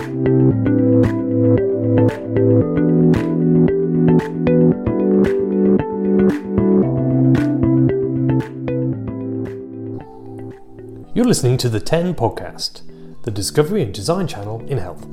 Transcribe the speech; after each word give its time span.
You're 0.00 0.08
listening 11.26 11.58
to 11.58 11.68
the 11.68 11.80
10 11.80 12.14
podcast, 12.14 12.80
the 13.24 13.30
discovery 13.30 13.82
and 13.82 13.92
design 13.92 14.26
channel 14.26 14.64
in 14.68 14.78
health. 14.78 15.06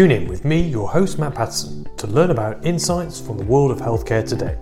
Tune 0.00 0.12
in 0.12 0.28
with 0.28 0.46
me, 0.46 0.62
your 0.62 0.88
host 0.88 1.18
Matt 1.18 1.34
Patterson, 1.34 1.86
to 1.98 2.06
learn 2.06 2.30
about 2.30 2.64
insights 2.64 3.20
from 3.20 3.36
the 3.36 3.44
world 3.44 3.70
of 3.70 3.80
healthcare 3.80 4.26
today. 4.26 4.56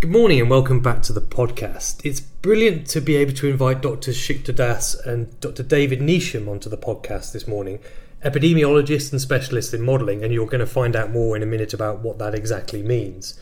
Good 0.00 0.10
morning 0.10 0.42
and 0.42 0.50
welcome 0.50 0.80
back 0.80 1.00
to 1.04 1.14
the 1.14 1.22
podcast. 1.22 2.04
It's 2.04 2.20
brilliant 2.20 2.86
to 2.88 3.00
be 3.00 3.16
able 3.16 3.32
to 3.32 3.48
invite 3.48 3.80
Dr. 3.80 4.10
Shikta 4.10 4.54
Das 4.54 4.94
and 5.06 5.40
Dr. 5.40 5.62
David 5.62 6.00
Neesham 6.00 6.48
onto 6.48 6.68
the 6.68 6.76
podcast 6.76 7.32
this 7.32 7.48
morning, 7.48 7.78
epidemiologists 8.22 9.10
and 9.10 9.22
specialists 9.22 9.72
in 9.72 9.80
modelling, 9.80 10.22
and 10.22 10.34
you're 10.34 10.44
going 10.44 10.60
to 10.60 10.66
find 10.66 10.94
out 10.94 11.12
more 11.12 11.34
in 11.34 11.42
a 11.42 11.46
minute 11.46 11.72
about 11.72 12.00
what 12.00 12.18
that 12.18 12.34
exactly 12.34 12.82
means. 12.82 13.40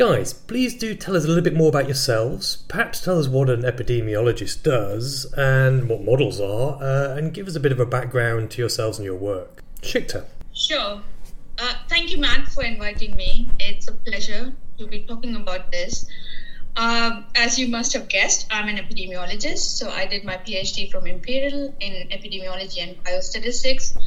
Guys, 0.00 0.32
please 0.32 0.74
do 0.78 0.94
tell 0.94 1.14
us 1.14 1.26
a 1.26 1.28
little 1.28 1.44
bit 1.44 1.54
more 1.54 1.68
about 1.68 1.84
yourselves. 1.84 2.64
Perhaps 2.68 3.02
tell 3.02 3.18
us 3.18 3.28
what 3.28 3.50
an 3.50 3.64
epidemiologist 3.64 4.62
does 4.62 5.30
and 5.36 5.90
what 5.90 6.02
models 6.02 6.40
are, 6.40 6.82
uh, 6.82 7.14
and 7.18 7.34
give 7.34 7.46
us 7.46 7.54
a 7.54 7.60
bit 7.60 7.70
of 7.70 7.78
a 7.78 7.84
background 7.84 8.50
to 8.50 8.62
yourselves 8.62 8.96
and 8.96 9.04
your 9.04 9.16
work. 9.16 9.62
Shikta. 9.82 10.24
Sure. 10.54 11.02
Uh, 11.58 11.74
thank 11.90 12.10
you, 12.10 12.16
Matt, 12.16 12.48
for 12.48 12.64
inviting 12.64 13.14
me. 13.14 13.50
It's 13.58 13.88
a 13.88 13.92
pleasure 13.92 14.54
to 14.78 14.86
be 14.86 15.00
talking 15.00 15.36
about 15.36 15.70
this. 15.70 16.06
Um, 16.76 17.26
as 17.34 17.58
you 17.58 17.68
must 17.68 17.92
have 17.92 18.08
guessed, 18.08 18.46
I'm 18.50 18.68
an 18.68 18.78
epidemiologist. 18.78 19.76
So 19.76 19.90
I 19.90 20.06
did 20.06 20.24
my 20.24 20.38
PhD 20.38 20.90
from 20.90 21.06
Imperial 21.06 21.74
in 21.78 22.08
epidemiology 22.08 22.82
and 22.82 22.96
biostatistics. 23.04 23.98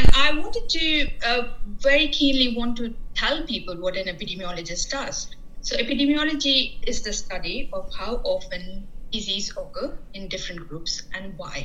And 0.00 0.10
I 0.14 0.32
wanted 0.32 0.66
to 0.70 1.10
uh, 1.26 1.48
very 1.76 2.08
keenly 2.08 2.56
want 2.56 2.78
to 2.78 2.94
tell 3.14 3.44
people 3.44 3.76
what 3.76 3.98
an 3.98 4.06
epidemiologist 4.06 4.88
does. 4.88 5.28
So 5.60 5.76
epidemiology 5.76 6.78
is 6.88 7.02
the 7.02 7.12
study 7.12 7.68
of 7.74 7.92
how 7.92 8.14
often 8.24 8.88
disease 9.12 9.52
occur 9.58 9.98
in 10.14 10.28
different 10.28 10.66
groups 10.66 11.02
and 11.12 11.36
why. 11.36 11.64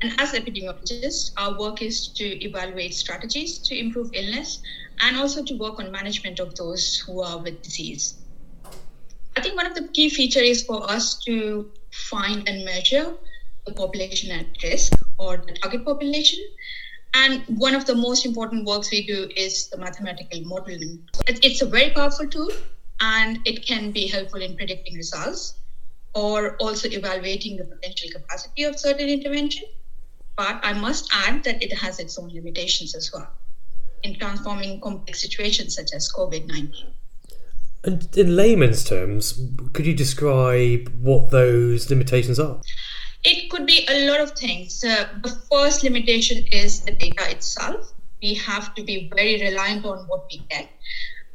And 0.00 0.12
as 0.20 0.30
epidemiologists, 0.30 1.32
our 1.36 1.58
work 1.58 1.82
is 1.82 2.06
to 2.18 2.24
evaluate 2.24 2.94
strategies 2.94 3.58
to 3.66 3.76
improve 3.76 4.10
illness 4.14 4.62
and 5.00 5.16
also 5.16 5.42
to 5.42 5.54
work 5.58 5.80
on 5.80 5.90
management 5.90 6.38
of 6.38 6.54
those 6.54 6.98
who 6.98 7.20
are 7.20 7.38
with 7.38 7.62
disease. 7.62 8.14
I 9.36 9.40
think 9.40 9.56
one 9.56 9.66
of 9.66 9.74
the 9.74 9.88
key 9.88 10.08
features 10.08 10.42
is 10.42 10.62
for 10.62 10.88
us 10.88 11.18
to 11.24 11.68
find 11.90 12.48
and 12.48 12.64
measure 12.64 13.14
the 13.66 13.72
population 13.72 14.30
at 14.30 14.46
risk 14.62 14.92
or 15.18 15.38
the 15.38 15.54
target 15.54 15.84
population. 15.84 16.38
And 17.14 17.42
one 17.46 17.74
of 17.74 17.86
the 17.86 17.94
most 17.94 18.26
important 18.26 18.66
works 18.66 18.90
we 18.90 19.06
do 19.06 19.28
is 19.36 19.68
the 19.68 19.78
mathematical 19.78 20.40
modeling. 20.42 21.08
It's 21.28 21.62
a 21.62 21.66
very 21.66 21.90
powerful 21.90 22.28
tool 22.28 22.50
and 23.00 23.38
it 23.44 23.64
can 23.64 23.92
be 23.92 24.08
helpful 24.08 24.42
in 24.42 24.56
predicting 24.56 24.94
results 24.94 25.54
or 26.14 26.56
also 26.56 26.88
evaluating 26.88 27.56
the 27.56 27.64
potential 27.64 28.10
capacity 28.12 28.64
of 28.64 28.78
certain 28.78 29.08
intervention. 29.08 29.64
But 30.36 30.60
I 30.64 30.72
must 30.72 31.08
add 31.12 31.44
that 31.44 31.62
it 31.62 31.72
has 31.78 32.00
its 32.00 32.18
own 32.18 32.30
limitations 32.30 32.94
as 32.96 33.12
well 33.12 33.30
in 34.02 34.18
transforming 34.18 34.80
complex 34.80 35.22
situations 35.22 35.76
such 35.76 35.92
as 35.94 36.12
COVID 36.12 36.46
19. 36.46 36.72
And 37.84 38.16
in 38.16 38.34
layman's 38.34 38.82
terms, 38.82 39.40
could 39.72 39.86
you 39.86 39.94
describe 39.94 40.88
what 41.00 41.30
those 41.30 41.90
limitations 41.90 42.40
are? 42.40 42.60
It 43.24 43.50
could 43.50 43.66
be 43.66 43.86
a 43.88 44.10
lot 44.10 44.20
of 44.20 44.32
things. 44.32 44.84
Uh, 44.84 45.08
the 45.22 45.30
first 45.50 45.82
limitation 45.82 46.44
is 46.52 46.80
the 46.80 46.92
data 46.92 47.30
itself. 47.30 47.92
We 48.22 48.34
have 48.34 48.74
to 48.74 48.82
be 48.82 49.10
very 49.14 49.40
reliant 49.40 49.86
on 49.86 50.06
what 50.08 50.26
we 50.30 50.42
get. 50.50 50.68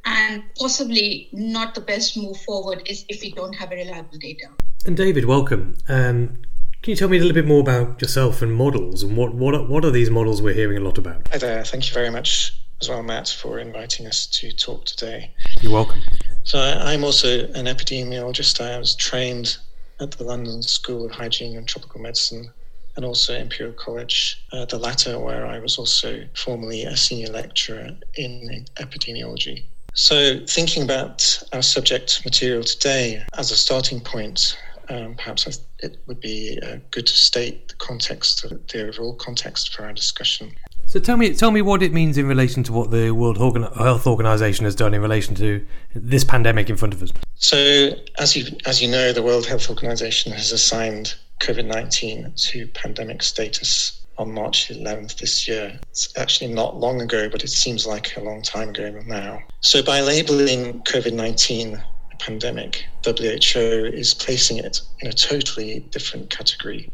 And 0.05 0.44
possibly 0.55 1.29
not 1.31 1.75
the 1.75 1.81
best 1.81 2.16
move 2.16 2.38
forward 2.41 2.83
is 2.85 3.05
if 3.09 3.22
we 3.22 3.31
don't 3.31 3.53
have 3.53 3.72
a 3.72 3.75
reliable 3.75 4.19
data. 4.19 4.50
And 4.85 4.95
David, 4.95 5.25
welcome. 5.25 5.77
Um, 5.88 6.41
can 6.81 6.91
you 6.91 6.95
tell 6.95 7.09
me 7.09 7.17
a 7.17 7.22
little 7.22 7.33
bit 7.33 7.47
more 7.47 7.59
about 7.59 8.01
yourself 8.01 8.41
and 8.41 8.53
models 8.53 9.03
and 9.03 9.17
what, 9.17 9.33
what, 9.33 9.67
what 9.67 9.83
are 9.83 9.91
these 9.91 10.09
models 10.09 10.41
we're 10.41 10.53
hearing 10.53 10.77
a 10.77 10.81
lot 10.81 10.97
about? 10.97 11.27
Hi 11.31 11.38
there. 11.39 11.66
Thank 11.66 11.88
you 11.88 11.94
very 11.94 12.11
much 12.11 12.53
as 12.81 12.88
well, 12.88 13.03
Matt, 13.03 13.27
for 13.27 13.59
inviting 13.59 14.07
us 14.07 14.27
to 14.27 14.51
talk 14.51 14.85
today. 14.85 15.31
You're 15.61 15.73
welcome. 15.73 16.01
So 16.44 16.59
I, 16.59 16.94
am 16.94 17.03
also 17.03 17.45
an 17.47 17.66
epidemiologist. 17.66 18.61
I 18.61 18.77
was 18.77 18.95
trained 18.95 19.57
at 20.00 20.12
the 20.12 20.24
London 20.24 20.62
School 20.62 21.06
of 21.06 21.12
Hygiene 21.12 21.58
and 21.58 21.68
Tropical 21.68 22.02
Medicine 22.02 22.52
and 22.96 23.06
also 23.06 23.36
Imperial 23.36 23.74
College, 23.74 24.44
uh, 24.52 24.66
the 24.66 24.78
latter 24.78 25.20
where 25.20 25.46
I 25.46 25.60
was 25.60 25.78
also 25.78 26.26
formerly 26.36 26.84
a 26.84 26.98
senior 26.98 27.32
lecturer 27.32 27.92
in 28.16 28.66
epidemiology. 28.76 29.64
So, 29.94 30.46
thinking 30.46 30.84
about 30.84 31.42
our 31.54 31.62
subject 31.62 32.24
material 32.26 32.64
today 32.64 33.24
as 33.38 33.52
a 33.52 33.58
starting 33.58 34.00
point, 34.00 34.58
um, 34.90 35.16
perhaps 35.16 35.62
it 35.80 35.98
would 36.08 36.20
be 36.20 36.60
uh, 36.64 36.78
good 36.92 37.08
to 37.08 37.14
state 37.14 37.70
the 37.70 37.76
context, 37.76 38.46
the 38.72 38.88
overall 38.88 39.16
context 39.16 39.74
for 39.74 39.86
our 39.86 39.94
discussion. 39.94 40.52
So 40.89 41.00
tell 41.00 41.17
me, 41.17 41.35
tell 41.35 41.51
me 41.51 41.61
what 41.61 41.83
it 41.83 41.94
means 41.94 42.17
in 42.17 42.25
relation 42.25 42.63
to 42.63 42.73
what 42.73 42.89
the 42.89 43.11
World 43.11 43.38
Health 43.38 44.07
Organization 44.07 44.66
has 44.66 44.73
done 44.73 44.95
in 44.95 45.03
relation 45.03 45.35
to 45.35 45.63
this 45.94 46.23
pandemic 46.23 46.67
in 46.67 46.77
front 46.77 46.95
of 46.95 47.03
us. 47.03 47.11
So, 47.35 47.91
as 48.17 48.35
you 48.35 48.57
as 48.66 48.81
you 48.81 48.88
know, 48.88 49.13
the 49.13 49.22
World 49.22 49.45
Health 49.45 49.69
Organization 49.69 50.31
has 50.31 50.51
assigned 50.51 51.13
COVID 51.41 51.66
nineteen 51.66 52.33
to 52.35 52.66
pandemic 52.69 53.22
status 53.22 54.03
on 54.17 54.31
March 54.31 54.69
11th 54.69 55.19
this 55.19 55.47
year. 55.47 55.79
It's 55.91 56.11
actually 56.17 56.51
not 56.55 56.77
long 56.77 57.01
ago, 57.01 57.29
but 57.29 57.44
it 57.44 57.50
seems 57.50 57.85
like 57.85 58.17
a 58.17 58.21
long 58.21 58.41
time 58.41 58.69
ago 58.69 59.00
now. 59.06 59.44
So, 59.61 59.83
by 59.83 60.01
labeling 60.01 60.81
COVID 60.85 61.13
19 61.13 61.75
a 61.75 62.16
pandemic, 62.17 62.83
WHO 63.06 63.91
is 63.94 64.16
placing 64.16 64.57
it 64.57 64.81
in 65.01 65.07
a 65.07 65.13
totally 65.13 65.81
different 65.91 66.31
category 66.31 66.89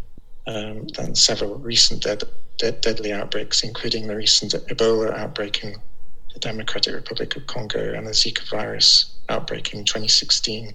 um, 0.47 0.87
than 0.89 1.15
several 1.15 1.55
recent 1.55 2.03
dead 2.03 2.23
de- 2.57 2.71
deadly 2.71 3.11
outbreaks, 3.11 3.63
including 3.63 4.07
the 4.07 4.15
recent 4.15 4.53
Ebola 4.67 5.13
outbreak 5.17 5.63
in 5.63 5.75
the 6.33 6.39
Democratic 6.39 6.93
Republic 6.93 7.35
of 7.35 7.47
Congo 7.47 7.93
and 7.93 8.05
the 8.05 8.11
Zika 8.11 8.47
virus 8.49 9.17
outbreak 9.29 9.73
in 9.73 9.83
2016, 9.85 10.73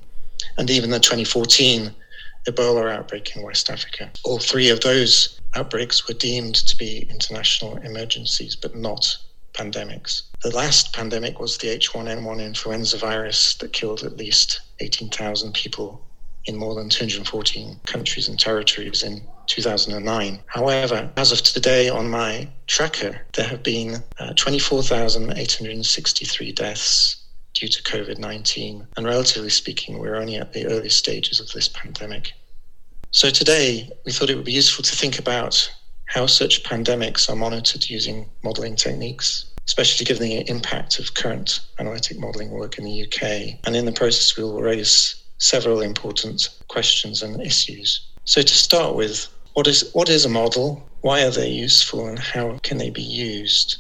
and 0.58 0.70
even 0.70 0.91
the 0.91 0.98
2014 0.98 1.94
Ebola 2.48 2.91
outbreak 2.91 3.36
in 3.36 3.42
West 3.42 3.70
Africa. 3.70 4.10
All 4.25 4.38
three 4.38 4.70
of 4.70 4.81
those 4.81 5.38
outbreaks 5.54 6.08
were 6.08 6.14
deemed 6.14 6.54
to 6.54 6.76
be 6.76 7.06
international 7.10 7.76
emergencies, 7.78 8.56
but 8.56 8.75
not 8.75 9.16
pandemics. 9.52 10.22
The 10.42 10.56
last 10.56 10.94
pandemic 10.94 11.38
was 11.38 11.58
the 11.58 11.69
H1N1 11.76 12.42
influenza 12.42 12.97
virus 12.97 13.54
that 13.56 13.72
killed 13.72 14.04
at 14.04 14.16
least 14.16 14.60
18,000 14.81 15.52
people 15.52 16.00
in 16.47 16.56
more 16.56 16.75
than 16.75 16.88
214 16.88 17.81
countries 17.84 18.28
and 18.28 18.38
territories 18.38 19.02
in 19.02 19.22
2009. 19.50 20.41
However, 20.47 21.11
as 21.16 21.33
of 21.33 21.43
today 21.43 21.88
on 21.88 22.09
my 22.09 22.49
tracker, 22.66 23.21
there 23.34 23.47
have 23.47 23.62
been 23.62 24.03
uh, 24.19 24.33
24,863 24.34 26.53
deaths 26.53 27.16
due 27.55 27.69
to 27.69 27.83
COVID 27.83 28.19
19. 28.19 28.87
And 28.97 29.06
relatively 29.06 29.50
speaking, 29.50 29.99
we're 29.99 30.17
only 30.17 30.37
at 30.37 30.52
the 30.52 30.67
early 30.67 30.88
stages 30.88 31.41
of 31.41 31.50
this 31.50 31.69
pandemic. 31.69 32.32
So 33.11 33.29
today, 33.29 33.91
we 34.06 34.12
thought 34.12 34.31
it 34.31 34.37
would 34.37 34.44
be 34.44 34.52
useful 34.52 34.85
to 34.85 34.94
think 34.94 35.19
about 35.19 35.69
how 36.05 36.26
such 36.26 36.62
pandemics 36.62 37.29
are 37.29 37.37
monitored 37.37 37.91
using 37.91 38.31
modeling 38.43 38.76
techniques 38.76 39.47
especially 39.67 40.05
given 40.05 40.23
the 40.25 40.50
impact 40.50 40.99
of 40.99 41.14
current 41.14 41.61
analytic 41.79 42.19
modelling 42.19 42.50
work 42.50 42.76
in 42.76 42.85
the 42.85 43.05
UK. 43.05 43.56
And 43.64 43.76
in 43.76 43.85
the 43.85 43.93
process, 43.93 44.37
we 44.37 44.43
will 44.43 44.61
raise 44.61 45.14
several 45.38 45.81
important 45.81 46.49
questions 46.67 47.23
and 47.23 47.41
issues. 47.41 48.00
So, 48.25 48.43
to 48.43 48.52
start 48.52 48.97
with, 48.97 49.29
what 49.61 49.67
is, 49.67 49.91
what 49.93 50.09
is 50.09 50.25
a 50.25 50.29
model? 50.31 50.89
Why 51.03 51.23
are 51.23 51.31
they 51.31 51.51
useful 51.51 52.09
and 52.09 52.19
how 52.19 52.59
can 52.62 52.79
they 52.79 52.89
be 52.89 53.03
used? 53.03 53.77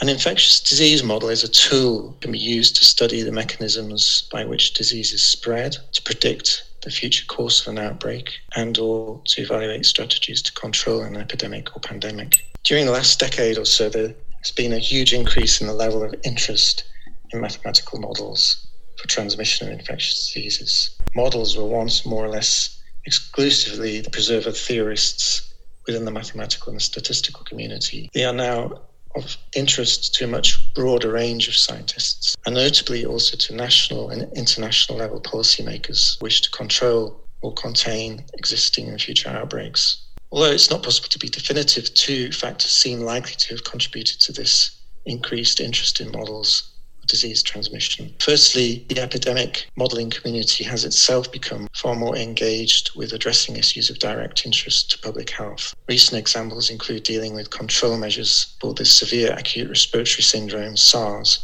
An 0.00 0.08
infectious 0.08 0.60
disease 0.60 1.02
model 1.02 1.28
is 1.28 1.44
a 1.44 1.48
tool 1.48 2.12
that 2.12 2.22
can 2.22 2.32
be 2.32 2.38
used 2.38 2.76
to 2.76 2.86
study 2.86 3.20
the 3.20 3.30
mechanisms 3.30 4.26
by 4.32 4.46
which 4.46 4.72
diseases 4.72 5.22
spread, 5.22 5.76
to 5.92 6.00
predict 6.00 6.64
the 6.84 6.90
future 6.90 7.26
course 7.26 7.60
of 7.60 7.68
an 7.68 7.78
outbreak, 7.78 8.30
and 8.56 8.78
or 8.78 9.20
to 9.26 9.42
evaluate 9.42 9.84
strategies 9.84 10.40
to 10.40 10.54
control 10.54 11.02
an 11.02 11.18
epidemic 11.18 11.76
or 11.76 11.80
pandemic. 11.80 12.38
During 12.64 12.86
the 12.86 12.92
last 12.92 13.20
decade 13.20 13.58
or 13.58 13.66
so, 13.66 13.90
there 13.90 14.14
has 14.42 14.52
been 14.52 14.72
a 14.72 14.78
huge 14.78 15.12
increase 15.12 15.60
in 15.60 15.66
the 15.66 15.74
level 15.74 16.02
of 16.02 16.14
interest 16.24 16.84
in 17.28 17.42
mathematical 17.42 18.00
models 18.00 18.66
for 18.96 19.06
transmission 19.06 19.68
of 19.68 19.78
infectious 19.78 20.32
diseases. 20.32 20.96
Models 21.14 21.58
were 21.58 21.66
once 21.66 22.06
more 22.06 22.24
or 22.24 22.30
less 22.30 22.79
exclusively 23.04 24.00
the 24.00 24.10
preserve 24.10 24.46
of 24.46 24.56
theorists 24.56 25.54
within 25.86 26.04
the 26.04 26.10
mathematical 26.10 26.72
and 26.72 26.82
statistical 26.82 27.44
community. 27.44 28.08
They 28.14 28.24
are 28.24 28.32
now 28.32 28.82
of 29.16 29.36
interest 29.56 30.14
to 30.14 30.24
a 30.24 30.28
much 30.28 30.72
broader 30.74 31.12
range 31.12 31.48
of 31.48 31.56
scientists, 31.56 32.36
and 32.46 32.54
notably 32.54 33.04
also 33.04 33.36
to 33.36 33.54
national 33.54 34.10
and 34.10 34.32
international 34.36 34.98
level 34.98 35.20
policymakers 35.20 36.18
who 36.18 36.24
wish 36.24 36.42
to 36.42 36.50
control 36.50 37.26
or 37.42 37.52
contain 37.54 38.24
existing 38.34 38.88
and 38.88 39.00
future 39.00 39.28
outbreaks. 39.28 40.02
Although 40.30 40.52
it's 40.52 40.70
not 40.70 40.84
possible 40.84 41.08
to 41.08 41.18
be 41.18 41.28
definitive, 41.28 41.92
two 41.94 42.30
factors 42.30 42.70
seem 42.70 43.00
likely 43.00 43.34
to 43.34 43.54
have 43.54 43.64
contributed 43.64 44.20
to 44.20 44.32
this 44.32 44.70
increased 45.06 45.58
interest 45.58 46.00
in 46.00 46.12
models 46.12 46.69
disease 47.10 47.42
transmission. 47.42 48.14
Firstly, 48.20 48.84
the 48.88 49.00
epidemic 49.00 49.66
modelling 49.76 50.10
community 50.10 50.64
has 50.64 50.84
itself 50.84 51.30
become 51.32 51.68
far 51.74 51.94
more 51.96 52.16
engaged 52.16 52.90
with 52.96 53.12
addressing 53.12 53.56
issues 53.56 53.90
of 53.90 53.98
direct 53.98 54.46
interest 54.46 54.90
to 54.92 54.98
public 54.98 55.30
health. 55.30 55.74
Recent 55.88 56.18
examples 56.18 56.70
include 56.70 57.02
dealing 57.02 57.34
with 57.34 57.50
control 57.50 57.96
measures 57.96 58.56
for 58.60 58.74
the 58.74 58.84
severe 58.84 59.32
acute 59.32 59.68
respiratory 59.68 60.22
syndrome, 60.22 60.76
SARS, 60.76 61.40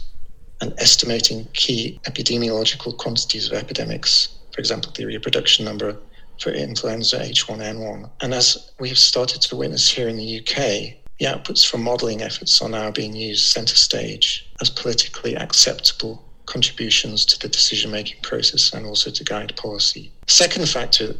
and 0.60 0.72
estimating 0.78 1.46
key 1.52 2.00
epidemiological 2.04 2.96
quantities 2.96 3.50
of 3.50 3.58
epidemics, 3.58 4.28
for 4.52 4.60
example, 4.60 4.92
the 4.92 5.04
reproduction 5.04 5.64
number 5.64 5.96
for 6.40 6.50
influenza 6.50 7.18
H1N1. 7.18 8.10
And 8.20 8.34
as 8.34 8.70
we 8.78 8.88
have 8.88 8.98
started 8.98 9.42
to 9.42 9.56
witness 9.56 9.88
here 9.88 10.08
in 10.08 10.16
the 10.16 10.40
UK, 10.40 10.96
the 11.18 11.26
outputs 11.26 11.68
from 11.68 11.82
modelling 11.82 12.22
efforts 12.22 12.60
are 12.60 12.68
now 12.68 12.90
being 12.90 13.16
used 13.16 13.46
centre 13.46 13.76
stage 13.76 14.48
as 14.60 14.70
politically 14.70 15.34
acceptable 15.34 16.22
contributions 16.46 17.24
to 17.24 17.38
the 17.40 17.48
decision 17.48 17.90
making 17.90 18.20
process 18.22 18.72
and 18.72 18.86
also 18.86 19.10
to 19.10 19.24
guide 19.24 19.54
policy. 19.56 20.12
Second 20.26 20.68
factor 20.68 21.14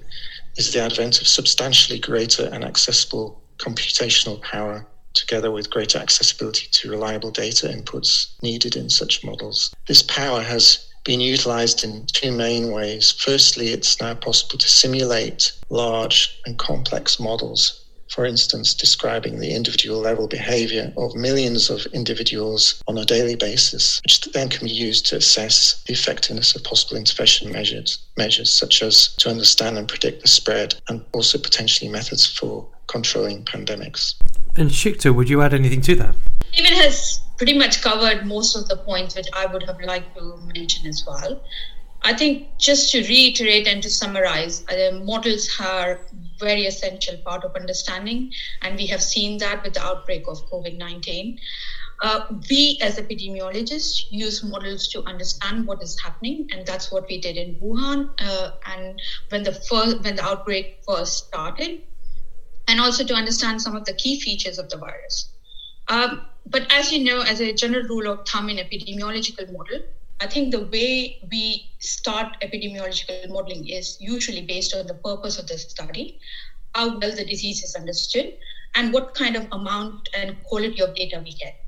is 0.56 0.72
the 0.72 0.80
advent 0.80 1.20
of 1.20 1.26
substantially 1.26 1.98
greater 1.98 2.46
and 2.52 2.64
accessible 2.64 3.42
computational 3.58 4.40
power 4.42 4.86
together 5.14 5.50
with 5.50 5.70
greater 5.70 5.98
accessibility 5.98 6.68
to 6.70 6.90
reliable 6.90 7.30
data 7.30 7.66
inputs 7.66 8.40
needed 8.42 8.76
in 8.76 8.90
such 8.90 9.24
models. 9.24 9.74
This 9.86 10.02
power 10.02 10.42
has 10.42 10.86
been 11.04 11.20
utilized 11.20 11.84
in 11.84 12.04
two 12.06 12.32
main 12.32 12.70
ways. 12.70 13.12
Firstly, 13.12 13.68
it's 13.68 14.00
now 14.00 14.14
possible 14.14 14.58
to 14.58 14.68
simulate 14.68 15.52
large 15.70 16.38
and 16.44 16.58
complex 16.58 17.18
models. 17.18 17.85
For 18.10 18.24
instance, 18.24 18.72
describing 18.72 19.40
the 19.40 19.54
individual 19.54 20.00
level 20.00 20.28
behavior 20.28 20.92
of 20.96 21.14
millions 21.14 21.70
of 21.70 21.86
individuals 21.86 22.82
on 22.86 22.98
a 22.98 23.04
daily 23.04 23.34
basis, 23.34 24.00
which 24.04 24.20
then 24.32 24.48
can 24.48 24.66
be 24.66 24.72
used 24.72 25.06
to 25.06 25.16
assess 25.16 25.82
the 25.86 25.92
effectiveness 25.92 26.54
of 26.54 26.64
possible 26.64 26.96
intervention 26.96 27.52
measures, 27.52 27.98
measures 28.16 28.52
such 28.52 28.82
as 28.82 29.08
to 29.16 29.28
understand 29.28 29.76
and 29.76 29.88
predict 29.88 30.22
the 30.22 30.28
spread 30.28 30.76
and 30.88 31.04
also 31.12 31.38
potentially 31.38 31.90
methods 31.90 32.26
for 32.26 32.66
controlling 32.86 33.44
pandemics. 33.44 34.14
And 34.56 34.70
Shikta, 34.70 35.14
would 35.14 35.28
you 35.28 35.42
add 35.42 35.52
anything 35.52 35.80
to 35.82 35.94
that? 35.96 36.14
David 36.52 36.72
has 36.72 37.20
pretty 37.36 37.58
much 37.58 37.82
covered 37.82 38.24
most 38.24 38.56
of 38.56 38.68
the 38.68 38.76
points 38.76 39.14
which 39.16 39.26
I 39.32 39.46
would 39.46 39.62
have 39.64 39.80
liked 39.80 40.16
to 40.16 40.38
mention 40.54 40.86
as 40.86 41.04
well. 41.06 41.42
I 42.06 42.14
think 42.14 42.56
just 42.56 42.92
to 42.92 42.98
reiterate 43.02 43.66
and 43.66 43.82
to 43.82 43.90
summarize, 43.90 44.64
uh, 44.68 45.00
models 45.12 45.48
are 45.60 46.00
very 46.38 46.66
essential 46.66 47.16
part 47.24 47.44
of 47.44 47.56
understanding, 47.56 48.32
and 48.62 48.76
we 48.76 48.86
have 48.86 49.02
seen 49.02 49.38
that 49.38 49.64
with 49.64 49.74
the 49.74 49.82
outbreak 49.82 50.28
of 50.28 50.38
COVID 50.50 50.78
nineteen. 50.78 51.40
Uh, 52.02 52.20
we 52.50 52.78
as 52.82 52.98
epidemiologists 52.98 54.04
use 54.10 54.44
models 54.44 54.86
to 54.92 55.02
understand 55.12 55.66
what 55.66 55.82
is 55.82 55.98
happening, 56.00 56.46
and 56.52 56.64
that's 56.64 56.92
what 56.92 57.08
we 57.08 57.20
did 57.26 57.36
in 57.36 57.56
Wuhan. 57.56 58.10
Uh, 58.20 58.50
and 58.74 59.02
when 59.30 59.42
the 59.42 59.54
first 59.68 60.04
when 60.04 60.14
the 60.22 60.24
outbreak 60.30 60.78
first 60.86 61.26
started, 61.26 61.82
and 62.68 62.80
also 62.86 63.02
to 63.10 63.14
understand 63.14 63.60
some 63.60 63.74
of 63.74 63.84
the 63.84 63.94
key 63.94 64.20
features 64.20 64.58
of 64.58 64.68
the 64.68 64.76
virus. 64.76 65.30
Um, 65.88 66.22
but 66.46 66.72
as 66.72 66.92
you 66.92 67.02
know, 67.02 67.20
as 67.22 67.40
a 67.40 67.52
general 67.52 67.84
rule 67.94 68.12
of 68.12 68.26
thumb 68.28 68.48
in 68.48 68.58
epidemiological 68.58 69.52
model, 69.52 69.80
I 70.18 70.26
think 70.26 70.50
the 70.50 70.66
way 70.66 71.18
we 71.30 71.70
start 71.78 72.36
epidemiological 72.42 73.28
modeling 73.28 73.68
is 73.68 73.98
usually 74.00 74.42
based 74.42 74.74
on 74.74 74.86
the 74.86 74.94
purpose 74.94 75.38
of 75.38 75.46
the 75.46 75.58
study, 75.58 76.20
how 76.74 76.98
well 76.98 77.14
the 77.14 77.24
disease 77.24 77.62
is 77.62 77.74
understood, 77.74 78.32
and 78.74 78.94
what 78.94 79.14
kind 79.14 79.36
of 79.36 79.46
amount 79.52 80.08
and 80.16 80.42
quality 80.44 80.80
of 80.80 80.94
data 80.94 81.20
we 81.22 81.32
get. 81.32 81.60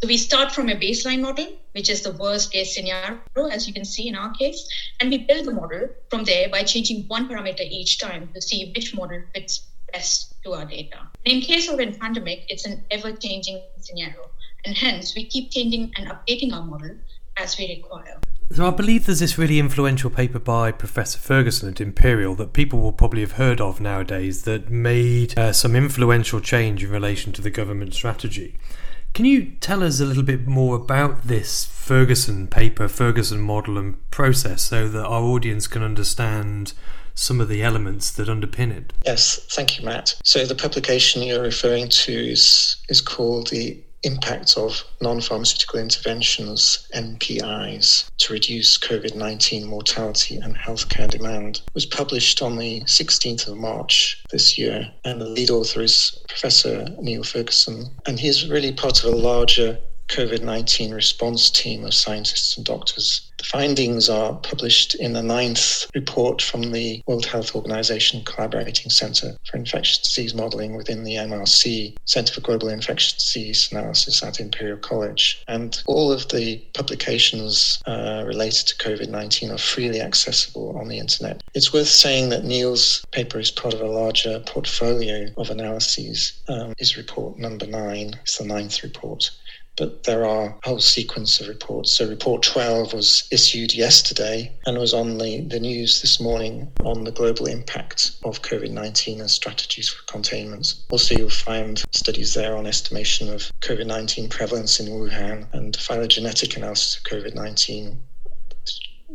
So 0.00 0.08
we 0.08 0.16
start 0.16 0.52
from 0.52 0.70
a 0.70 0.74
baseline 0.74 1.20
model, 1.20 1.46
which 1.72 1.90
is 1.90 2.02
the 2.02 2.12
worst 2.12 2.52
case 2.52 2.74
scenario, 2.74 3.20
as 3.50 3.66
you 3.68 3.74
can 3.74 3.84
see 3.84 4.08
in 4.08 4.14
our 4.14 4.32
case, 4.32 4.66
and 5.00 5.10
we 5.10 5.18
build 5.18 5.46
the 5.46 5.52
model 5.52 5.88
from 6.08 6.24
there 6.24 6.48
by 6.48 6.62
changing 6.62 7.04
one 7.08 7.28
parameter 7.28 7.62
each 7.62 7.98
time 7.98 8.30
to 8.34 8.40
see 8.40 8.72
which 8.74 8.94
model 8.94 9.22
fits 9.34 9.66
best 9.92 10.42
to 10.42 10.52
our 10.52 10.64
data. 10.64 10.98
In 11.24 11.42
case 11.42 11.68
of 11.68 11.78
a 11.78 11.92
pandemic, 11.92 12.44
it's 12.48 12.64
an 12.64 12.84
ever-changing 12.90 13.62
scenario, 13.78 14.30
and 14.64 14.76
hence 14.76 15.14
we 15.14 15.24
keep 15.24 15.50
changing 15.50 15.92
and 15.96 16.08
updating 16.08 16.52
our 16.52 16.64
model 16.64 16.96
as 17.36 17.58
we 17.58 17.68
require. 17.76 18.20
So 18.52 18.66
I 18.66 18.70
believe 18.70 19.06
there's 19.06 19.20
this 19.20 19.38
really 19.38 19.58
influential 19.58 20.10
paper 20.10 20.38
by 20.38 20.70
Professor 20.70 21.18
Ferguson 21.18 21.70
at 21.70 21.80
Imperial 21.80 22.34
that 22.36 22.52
people 22.52 22.80
will 22.80 22.92
probably 22.92 23.22
have 23.22 23.32
heard 23.32 23.60
of 23.60 23.80
nowadays 23.80 24.42
that 24.42 24.70
made 24.70 25.36
uh, 25.38 25.52
some 25.52 25.74
influential 25.74 26.40
change 26.40 26.84
in 26.84 26.90
relation 26.90 27.32
to 27.32 27.42
the 27.42 27.50
government 27.50 27.94
strategy. 27.94 28.56
Can 29.14 29.24
you 29.24 29.52
tell 29.60 29.82
us 29.82 30.00
a 30.00 30.04
little 30.04 30.22
bit 30.22 30.46
more 30.46 30.76
about 30.76 31.22
this 31.22 31.64
Ferguson 31.64 32.46
paper, 32.46 32.86
Ferguson 32.88 33.40
model 33.40 33.78
and 33.78 34.10
process 34.10 34.62
so 34.62 34.88
that 34.88 35.04
our 35.04 35.22
audience 35.22 35.66
can 35.66 35.82
understand 35.82 36.74
some 37.14 37.40
of 37.40 37.48
the 37.48 37.62
elements 37.62 38.10
that 38.10 38.28
underpin 38.28 38.72
it? 38.72 38.92
Yes, 39.06 39.38
thank 39.52 39.78
you, 39.78 39.84
Matt. 39.84 40.16
So 40.24 40.44
the 40.44 40.54
publication 40.54 41.22
you're 41.22 41.42
referring 41.42 41.88
to 41.88 42.12
is, 42.12 42.76
is 42.88 43.00
called 43.00 43.50
the 43.50 43.80
impact 44.04 44.56
of 44.56 44.84
non 45.00 45.20
pharmaceutical 45.20 45.80
interventions, 45.80 46.88
NPIs, 46.94 48.10
to 48.18 48.32
reduce 48.32 48.78
COVID 48.78 49.14
19 49.14 49.64
mortality 49.66 50.36
and 50.36 50.56
healthcare 50.56 51.08
demand 51.08 51.62
was 51.74 51.86
published 51.86 52.42
on 52.42 52.56
the 52.56 52.80
16th 52.82 53.48
of 53.48 53.56
March 53.56 54.22
this 54.30 54.58
year. 54.58 54.90
And 55.04 55.20
the 55.20 55.28
lead 55.28 55.50
author 55.50 55.82
is 55.82 56.22
Professor 56.28 56.86
Neil 57.00 57.24
Ferguson. 57.24 57.90
And 58.06 58.18
he's 58.18 58.48
really 58.48 58.72
part 58.72 59.02
of 59.02 59.12
a 59.12 59.16
larger 59.16 59.78
COVID 60.08 60.42
19 60.42 60.92
response 60.92 61.50
team 61.50 61.84
of 61.84 61.94
scientists 61.94 62.56
and 62.56 62.66
doctors. 62.66 63.30
The 63.44 63.50
findings 63.50 64.08
are 64.08 64.36
published 64.36 64.94
in 64.94 65.12
the 65.12 65.22
ninth 65.22 65.86
report 65.94 66.40
from 66.40 66.72
the 66.72 67.02
World 67.06 67.26
Health 67.26 67.54
Organization 67.54 68.24
Collaborating 68.24 68.90
Center 68.90 69.36
for 69.44 69.58
Infectious 69.58 69.98
Disease 69.98 70.34
Modeling 70.34 70.76
within 70.76 71.04
the 71.04 71.16
MRC, 71.16 71.94
Center 72.06 72.32
for 72.32 72.40
Global 72.40 72.70
Infectious 72.70 73.12
Disease 73.12 73.68
Analysis 73.70 74.22
at 74.22 74.40
Imperial 74.40 74.78
College. 74.78 75.44
And 75.46 75.82
all 75.86 76.10
of 76.10 76.26
the 76.30 76.56
publications 76.72 77.82
uh, 77.86 78.24
related 78.26 78.66
to 78.68 78.76
COVID 78.76 79.10
19 79.10 79.50
are 79.50 79.58
freely 79.58 80.00
accessible 80.00 80.78
on 80.78 80.88
the 80.88 80.98
internet. 80.98 81.42
It's 81.52 81.70
worth 81.70 81.88
saying 81.88 82.30
that 82.30 82.44
Neil's 82.44 83.04
paper 83.10 83.38
is 83.38 83.50
part 83.50 83.74
of 83.74 83.82
a 83.82 83.88
larger 83.88 84.40
portfolio 84.40 85.28
of 85.36 85.50
analyses. 85.50 86.32
Um, 86.48 86.72
is 86.78 86.96
report 86.96 87.38
number 87.38 87.66
nine, 87.66 88.14
it's 88.22 88.38
the 88.38 88.46
ninth 88.46 88.82
report 88.82 89.30
but 89.76 90.04
there 90.04 90.24
are 90.24 90.46
a 90.46 90.68
whole 90.68 90.80
sequence 90.80 91.40
of 91.40 91.48
reports. 91.48 91.92
So, 91.92 92.08
report 92.08 92.42
12 92.42 92.92
was 92.92 93.26
issued 93.30 93.74
yesterday 93.74 94.52
and 94.66 94.78
was 94.78 94.94
on 94.94 95.18
the, 95.18 95.40
the 95.40 95.58
news 95.58 96.00
this 96.00 96.20
morning 96.20 96.70
on 96.84 97.04
the 97.04 97.10
global 97.10 97.46
impact 97.46 98.12
of 98.24 98.42
COVID 98.42 98.70
19 98.70 99.20
and 99.20 99.30
strategies 99.30 99.88
for 99.88 100.04
containment. 100.04 100.74
Also, 100.90 101.14
you'll 101.16 101.30
find 101.30 101.82
studies 101.90 102.34
there 102.34 102.56
on 102.56 102.66
estimation 102.66 103.32
of 103.32 103.50
COVID 103.62 103.86
19 103.86 104.28
prevalence 104.28 104.78
in 104.78 104.86
Wuhan 104.86 105.52
and 105.52 105.76
phylogenetic 105.76 106.56
analysis 106.56 106.96
of 106.96 107.02
COVID 107.04 107.34
19 107.34 108.00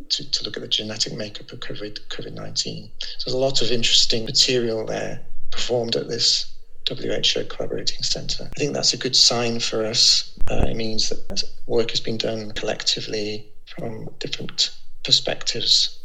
to, 0.10 0.32
to, 0.32 0.44
look 0.44 0.58
at 0.58 0.62
the 0.62 0.68
genetic 0.68 1.14
makeup 1.14 1.52
of 1.52 1.60
COVID 1.60 2.00
COVID 2.08 2.34
19. 2.34 2.92
So, 3.00 3.08
there's 3.26 3.36
a 3.36 3.38
lot 3.38 3.62
of 3.62 3.72
interesting 3.72 4.26
material 4.26 4.86
there 4.86 5.22
performed 5.52 5.96
at 5.96 6.10
this 6.10 6.52
WHO 6.90 7.46
Collaborating 7.46 8.04
Centre. 8.04 8.50
I 8.56 8.60
think 8.60 8.74
that's 8.74 8.94
a 8.94 8.98
good 8.98 9.16
sign 9.16 9.60
for 9.60 9.86
us. 9.86 10.38
Uh, 10.50 10.66
it 10.68 10.76
means 10.76 11.10
that 11.10 11.44
work 11.68 11.92
has 11.92 12.00
been 12.00 12.18
done 12.18 12.52
collectively 12.52 13.48
from 13.78 14.10
different 14.20 14.72
perspectives. 15.04 16.00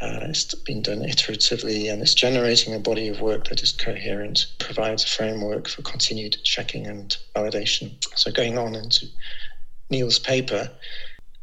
Uh, 0.00 0.20
it's 0.22 0.54
been 0.54 0.80
done 0.80 1.00
iteratively 1.00 1.92
and 1.92 2.00
it's 2.02 2.14
generating 2.14 2.72
a 2.72 2.78
body 2.78 3.08
of 3.08 3.20
work 3.20 3.48
that 3.48 3.62
is 3.62 3.72
coherent, 3.72 4.46
provides 4.60 5.04
a 5.04 5.08
framework 5.08 5.66
for 5.66 5.82
continued 5.82 6.36
checking 6.44 6.86
and 6.86 7.16
validation. 7.34 7.90
So, 8.16 8.30
going 8.30 8.58
on 8.58 8.76
into 8.76 9.06
Neil's 9.90 10.20
paper. 10.20 10.70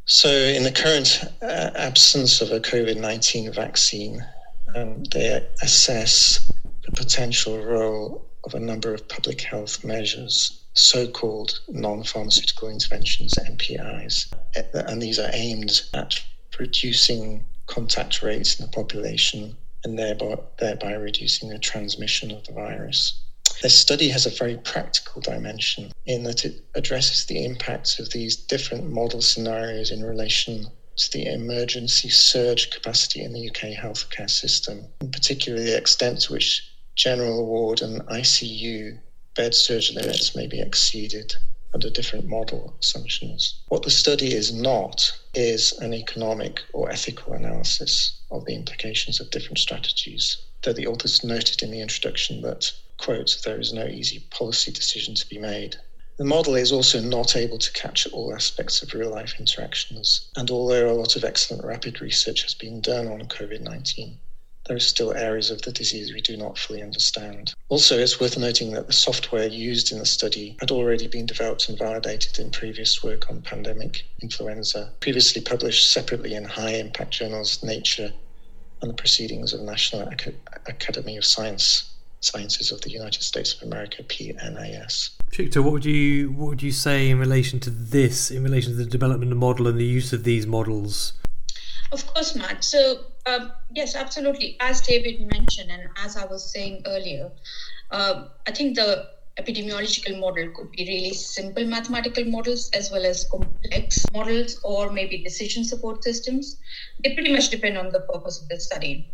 So, 0.06 0.30
in 0.30 0.63
the 0.63 0.72
current 0.72 1.24
uh, 1.42 1.72
absence 1.75 2.39
of 2.39 2.51
a 2.51 2.62
COVID 2.62 2.98
19 2.98 3.51
vaccine, 3.51 4.25
um, 4.74 5.04
they 5.06 5.46
assess 5.62 6.51
the 6.86 6.92
potential 6.92 7.62
role 7.62 8.25
of 8.46 8.54
a 8.54 8.60
number 8.60 8.94
of 8.94 9.08
public 9.08 9.42
health 9.42 9.84
measures, 9.84 10.64
so 10.74 11.08
called 11.08 11.60
non 11.68 12.04
pharmaceutical 12.04 12.70
interventions, 12.70 13.34
NPIs. 13.34 14.32
And 14.74 15.02
these 15.02 15.20
are 15.20 15.30
aimed 15.34 15.82
at 15.94 16.24
reducing 16.60 17.44
contact 17.66 18.22
rates 18.22 18.60
in 18.60 18.66
the 18.66 18.72
population 18.72 19.58
and 19.84 19.98
thereby, 19.98 20.38
thereby 20.60 20.94
reducing 20.94 21.50
the 21.50 21.60
transmission 21.60 22.32
of 22.32 22.44
the 22.46 22.54
virus. 22.54 23.20
This 23.62 23.78
study 23.78 24.10
has 24.10 24.25
a 24.25 24.30
very 24.32 24.58
practical 24.58 25.22
dimension 25.22 25.92
in 26.06 26.24
that 26.24 26.46
it 26.46 26.62
addresses 26.75 27.25
the 27.25 27.44
impacts 27.46 28.00
of 28.00 28.12
these 28.12 28.36
different 28.36 28.90
model 28.90 29.22
scenarios 29.22 29.92
in 29.92 30.04
relation 30.04 30.68
to 30.98 31.12
the 31.12 31.32
emergency 31.32 32.10
surge 32.10 32.70
capacity 32.70 33.22
in 33.22 33.34
the 33.34 33.50
UK 33.50 33.78
healthcare 33.78 34.30
system, 34.30 34.86
in 35.02 35.12
particular 35.12 35.60
the 35.60 35.78
extent 35.78 36.22
to 36.22 36.34
which 36.34 36.70
general 36.96 37.46
ward 37.46 37.82
and 37.82 38.02
ICU 38.08 39.00
bed 39.36 39.54
surge 39.54 39.94
limits 39.94 40.36
may 40.36 40.48
be 40.48 40.62
exceeded 40.62 41.36
under 41.74 41.90
different 41.90 42.25
model 42.25 42.74
assumptions. 42.80 43.60
What 43.68 43.84
the 43.84 43.92
study 43.92 44.34
is 44.34 44.54
not 44.54 45.12
is 45.34 45.74
an 45.74 45.94
economic 45.94 46.62
or 46.72 46.90
ethical 46.90 47.34
analysis 47.34 48.22
of 48.32 48.46
the 48.46 48.56
implications 48.56 49.20
of 49.20 49.30
different 49.30 49.58
strategies, 49.58 50.38
though 50.62 50.72
the 50.72 50.88
authors 50.88 51.22
noted 51.22 51.62
in 51.62 51.72
the 51.72 51.82
introduction 51.82 52.42
that, 52.44 52.72
quote, 52.98 53.38
there 53.44 53.60
is 53.60 53.74
no 53.74 53.86
easy 53.88 54.20
policy 54.30 54.72
decision 54.72 55.16
to 55.16 55.28
be 55.28 55.38
made. 55.38 55.75
The 56.16 56.24
model 56.24 56.56
is 56.56 56.72
also 56.72 57.02
not 57.02 57.36
able 57.36 57.58
to 57.58 57.74
capture 57.74 58.10
all 58.12 58.34
aspects 58.34 58.82
of 58.82 58.94
real 58.94 59.12
life 59.12 59.36
interactions, 59.38 60.30
and 60.38 60.50
although 60.50 60.90
a 60.90 60.96
lot 60.96 61.18
of 61.18 61.25
excellent 61.25 61.66
rapid 61.66 62.00
research 62.00 62.44
has 62.44 62.54
been 62.54 62.80
done 62.80 63.08
on 63.08 63.20
COVID 63.24 63.60
19, 63.60 64.18
there 64.66 64.76
are 64.76 64.80
still 64.80 65.14
areas 65.14 65.52
of 65.52 65.62
the 65.62 65.72
disease 65.72 66.14
we 66.14 66.22
do 66.22 66.36
not 66.36 66.58
fully 66.58 66.82
understand. 66.82 67.54
Also, 67.70 67.98
it's 67.98 68.20
worth 68.20 68.38
noting 68.38 68.72
that 68.74 68.88
the 68.88 68.94
software 68.94 69.48
used 69.48 69.92
in 69.92 70.00
the 70.00 70.06
study 70.06 70.58
had 70.60 70.72
already 70.72 71.08
been 71.08 71.26
developed 71.26 71.70
and 71.70 71.78
validated 71.78 72.40
in 72.40 72.50
previous 72.50 73.04
work 73.04 73.30
on 73.30 73.42
pandemic 73.42 74.04
influenza, 74.22 74.92
previously 75.00 75.42
published 75.42 75.92
separately 75.92 76.34
in 76.34 76.44
high 76.44 76.74
impact 76.74 77.12
journals 77.12 77.64
Nature 77.64 78.12
and 78.82 78.90
the 78.90 78.96
Proceedings 78.96 79.54
of 79.54 79.60
the 79.60 79.66
National 79.66 80.12
Academy 80.66 81.18
of 81.18 81.26
Science. 81.26 81.92
Sciences 82.22 82.72
of 82.72 82.82
the 82.82 82.90
United 82.90 83.22
States 83.22 83.54
of 83.54 83.62
America, 83.62 84.02
PNAS. 84.02 85.12
Shikta, 85.30 85.64
what 85.64 85.74
would 85.74 85.86
you 85.86 86.32
what 86.32 86.48
would 86.48 86.64
you 86.64 86.72
say 86.72 87.08
in 87.12 87.20
relation 87.20 87.60
to 87.60 87.70
this, 87.70 88.32
in 88.32 88.44
relation 88.44 88.72
to 88.72 88.78
the 88.78 88.86
development 88.86 89.32
of 89.32 89.38
the 89.38 89.40
model 89.40 89.68
and 89.68 89.80
the 89.80 89.86
use 89.86 90.12
of 90.12 90.24
these 90.24 90.48
models 90.48 91.14
of 91.92 92.06
course, 92.14 92.36
Matt. 92.36 92.64
So, 92.64 93.06
um, 93.25 93.51
yes, 93.74 93.96
absolutely. 93.96 94.58
As 94.60 94.82
David 94.82 95.22
mentioned, 95.25 95.72
and 95.72 95.89
as 95.98 96.15
I 96.17 96.25
was 96.25 96.51
saying 96.51 96.84
earlier, 96.86 97.32
uh, 97.91 98.25
I 98.48 98.51
think 98.51 98.75
the 98.75 99.08
epidemiological 99.39 100.17
model 100.20 100.50
could 100.55 100.72
be 100.72 100.86
really 100.88 101.13
simple 101.13 101.65
mathematical 101.65 102.24
models 102.25 102.70
as 102.74 102.89
well 102.91 103.05
as 103.05 103.27
complex 103.29 104.10
models 104.13 104.60
or 104.63 104.91
maybe 104.91 105.24
decision 105.24 105.63
support 105.65 106.03
systems. 106.03 106.58
They 107.03 107.13
pretty 107.13 107.34
much 107.34 107.50
depend 107.50 107.77
on 107.77 107.89
the 107.89 108.01
purpose 108.01 108.41
of 108.41 108.48
the 108.48 108.60
study. 108.60 109.13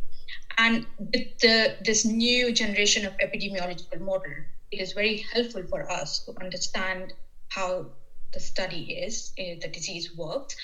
And 0.58 0.86
with 1.00 1.40
the, 1.40 1.78
this 1.84 2.06
new 2.06 2.54
generation 2.54 3.06
of 3.06 3.14
epidemiological 3.18 4.00
model, 4.00 4.34
it 4.72 4.80
is 4.80 4.94
very 4.94 5.26
helpful 5.34 5.64
for 5.70 5.90
us 5.92 6.24
to 6.26 6.34
understand 6.42 7.14
how 7.50 7.88
the 8.34 8.40
study 8.40 8.94
is, 8.94 9.34
uh, 9.40 9.56
the 9.62 9.68
disease 9.68 10.16
works, 10.16 10.56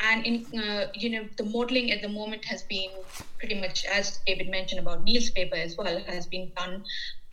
and 0.00 0.26
in 0.26 0.60
uh, 0.60 0.86
you 0.94 1.10
know 1.10 1.24
the 1.36 1.44
modeling 1.44 1.90
at 1.90 2.02
the 2.02 2.08
moment 2.08 2.44
has 2.44 2.62
been 2.64 2.90
pretty 3.38 3.58
much 3.60 3.84
as 3.86 4.20
david 4.26 4.48
mentioned 4.50 4.80
about 4.80 5.02
neil's 5.04 5.30
paper 5.30 5.56
as 5.56 5.76
well 5.76 5.98
has 6.06 6.26
been 6.26 6.50
done 6.56 6.84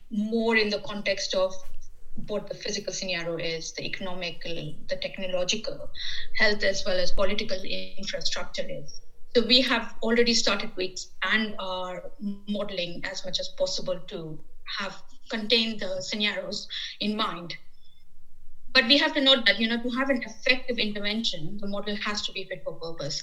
more 0.09 0.55
in 0.55 0.69
the 0.69 0.79
context 0.79 1.33
of 1.35 1.53
what 2.27 2.47
the 2.47 2.55
physical 2.55 2.93
scenario 2.93 3.37
is 3.37 3.73
the 3.73 3.83
economical 3.83 4.75
the 4.87 4.95
technological 4.97 5.89
health 6.37 6.63
as 6.63 6.83
well 6.85 6.99
as 6.99 7.11
political 7.11 7.57
infrastructure 7.63 8.65
is. 8.69 9.01
So 9.35 9.45
we 9.47 9.61
have 9.61 9.95
already 10.03 10.35
started 10.35 10.75
to 10.75 10.85
expand 10.85 11.55
our 11.57 12.11
modeling 12.47 13.01
as 13.03 13.25
much 13.25 13.39
as 13.39 13.49
possible 13.57 13.99
to 14.07 14.39
have 14.77 15.01
contained 15.29 15.79
the 15.79 16.01
scenarios 16.01 16.67
in 16.99 17.15
mind 17.15 17.55
but 18.73 18.85
we 18.85 18.97
have 18.97 19.13
to 19.13 19.21
note 19.21 19.45
that, 19.45 19.59
you 19.59 19.67
know, 19.67 19.81
to 19.81 19.89
have 19.89 20.09
an 20.09 20.23
effective 20.23 20.77
intervention, 20.77 21.57
the 21.61 21.67
model 21.67 21.95
has 21.97 22.21
to 22.23 22.31
be 22.31 22.43
fit 22.45 22.63
for 22.63 22.73
purpose 22.73 23.21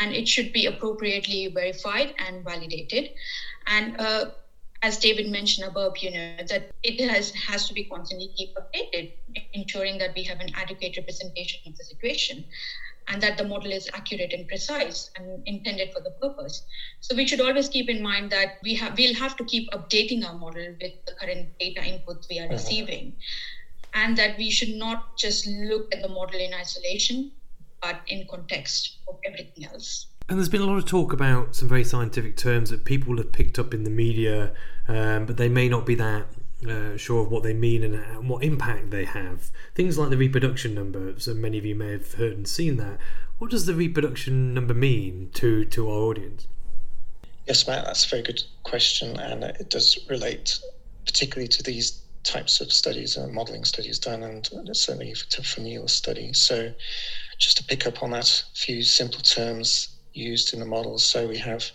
and 0.00 0.14
it 0.14 0.28
should 0.28 0.52
be 0.52 0.66
appropriately 0.66 1.48
verified 1.48 2.14
and 2.18 2.44
validated. 2.44 3.10
And 3.66 3.98
uh, 4.00 4.30
as 4.82 4.98
David 4.98 5.30
mentioned 5.30 5.66
above, 5.68 5.98
you 5.98 6.10
know, 6.10 6.36
that 6.48 6.72
it 6.82 7.08
has, 7.08 7.32
has 7.32 7.68
to 7.68 7.74
be 7.74 7.84
constantly 7.84 8.30
keep 8.36 8.54
updated, 8.56 9.12
ensuring 9.52 9.98
that 9.98 10.14
we 10.14 10.24
have 10.24 10.40
an 10.40 10.48
adequate 10.54 10.96
representation 10.96 11.60
of 11.66 11.76
the 11.76 11.84
situation 11.84 12.44
and 13.08 13.22
that 13.22 13.36
the 13.38 13.44
model 13.44 13.72
is 13.72 13.88
accurate 13.94 14.32
and 14.32 14.46
precise 14.46 15.10
and 15.16 15.42
intended 15.46 15.92
for 15.92 16.00
the 16.00 16.10
purpose. 16.20 16.64
So 17.00 17.16
we 17.16 17.26
should 17.26 17.40
always 17.40 17.68
keep 17.68 17.88
in 17.88 18.02
mind 18.02 18.30
that 18.30 18.58
we 18.62 18.74
have 18.76 18.96
we'll 18.96 19.14
have 19.14 19.36
to 19.36 19.44
keep 19.44 19.70
updating 19.70 20.24
our 20.26 20.34
model 20.38 20.74
with 20.80 20.92
the 21.06 21.12
current 21.20 21.58
data 21.58 21.80
inputs 21.80 22.28
we 22.28 22.38
are 22.38 22.46
uh-huh. 22.46 22.58
Receiving 23.94 24.08
and 24.08 24.18
that 24.18 24.38
we 24.38 24.50
should 24.50 24.74
not 24.74 25.16
just 25.16 25.46
look 25.46 25.94
at 25.94 26.02
the 26.02 26.08
model 26.08 26.40
in 26.40 26.54
isolation, 26.54 27.32
but 27.80 28.00
in 28.06 28.26
context 28.28 28.98
of 29.08 29.18
everything 29.24 29.64
else. 29.64 30.06
And 30.28 30.38
there's 30.38 30.48
been 30.48 30.62
a 30.62 30.66
lot 30.66 30.78
of 30.78 30.86
talk 30.86 31.12
about 31.12 31.54
some 31.56 31.68
very 31.68 31.84
scientific 31.84 32.36
terms 32.36 32.70
that 32.70 32.84
people 32.84 33.16
have 33.18 33.32
picked 33.32 33.58
up 33.58 33.74
in 33.74 33.84
the 33.84 33.90
media, 33.90 34.52
um, 34.88 35.26
but 35.26 35.36
they 35.36 35.48
may 35.48 35.68
not 35.68 35.84
be 35.84 35.94
that 35.96 36.26
uh, 36.68 36.96
sure 36.96 37.22
of 37.22 37.30
what 37.30 37.42
they 37.42 37.52
mean 37.52 37.82
and 37.82 38.28
what 38.28 38.44
impact 38.44 38.90
they 38.90 39.04
have. 39.04 39.50
Things 39.74 39.98
like 39.98 40.10
the 40.10 40.16
reproduction 40.16 40.74
number, 40.74 41.18
so 41.18 41.34
many 41.34 41.58
of 41.58 41.64
you 41.64 41.74
may 41.74 41.92
have 41.92 42.14
heard 42.14 42.32
and 42.34 42.46
seen 42.46 42.76
that. 42.76 42.98
What 43.38 43.50
does 43.50 43.66
the 43.66 43.74
reproduction 43.74 44.54
number 44.54 44.74
mean 44.74 45.30
to, 45.34 45.64
to 45.64 45.90
our 45.90 45.98
audience? 45.98 46.46
Yes, 47.48 47.66
Matt, 47.66 47.84
that's 47.84 48.06
a 48.06 48.08
very 48.08 48.22
good 48.22 48.44
question, 48.62 49.18
and 49.18 49.42
it 49.42 49.68
does 49.68 49.98
relate 50.08 50.60
particularly 51.04 51.48
to 51.48 51.62
these 51.64 52.01
types 52.24 52.60
of 52.60 52.72
studies 52.72 53.16
and 53.16 53.32
modeling 53.32 53.64
studies 53.64 53.98
done, 53.98 54.22
and 54.22 54.48
certainly 54.72 55.14
for, 55.14 55.42
for 55.42 55.60
Neil's 55.60 55.92
study. 55.92 56.32
So, 56.32 56.72
just 57.38 57.56
to 57.56 57.64
pick 57.64 57.86
up 57.86 58.02
on 58.02 58.10
that, 58.10 58.44
a 58.52 58.56
few 58.56 58.82
simple 58.82 59.20
terms 59.20 59.88
used 60.12 60.54
in 60.54 60.60
the 60.60 60.66
models. 60.66 61.04
So, 61.04 61.26
we 61.26 61.38
have 61.38 61.70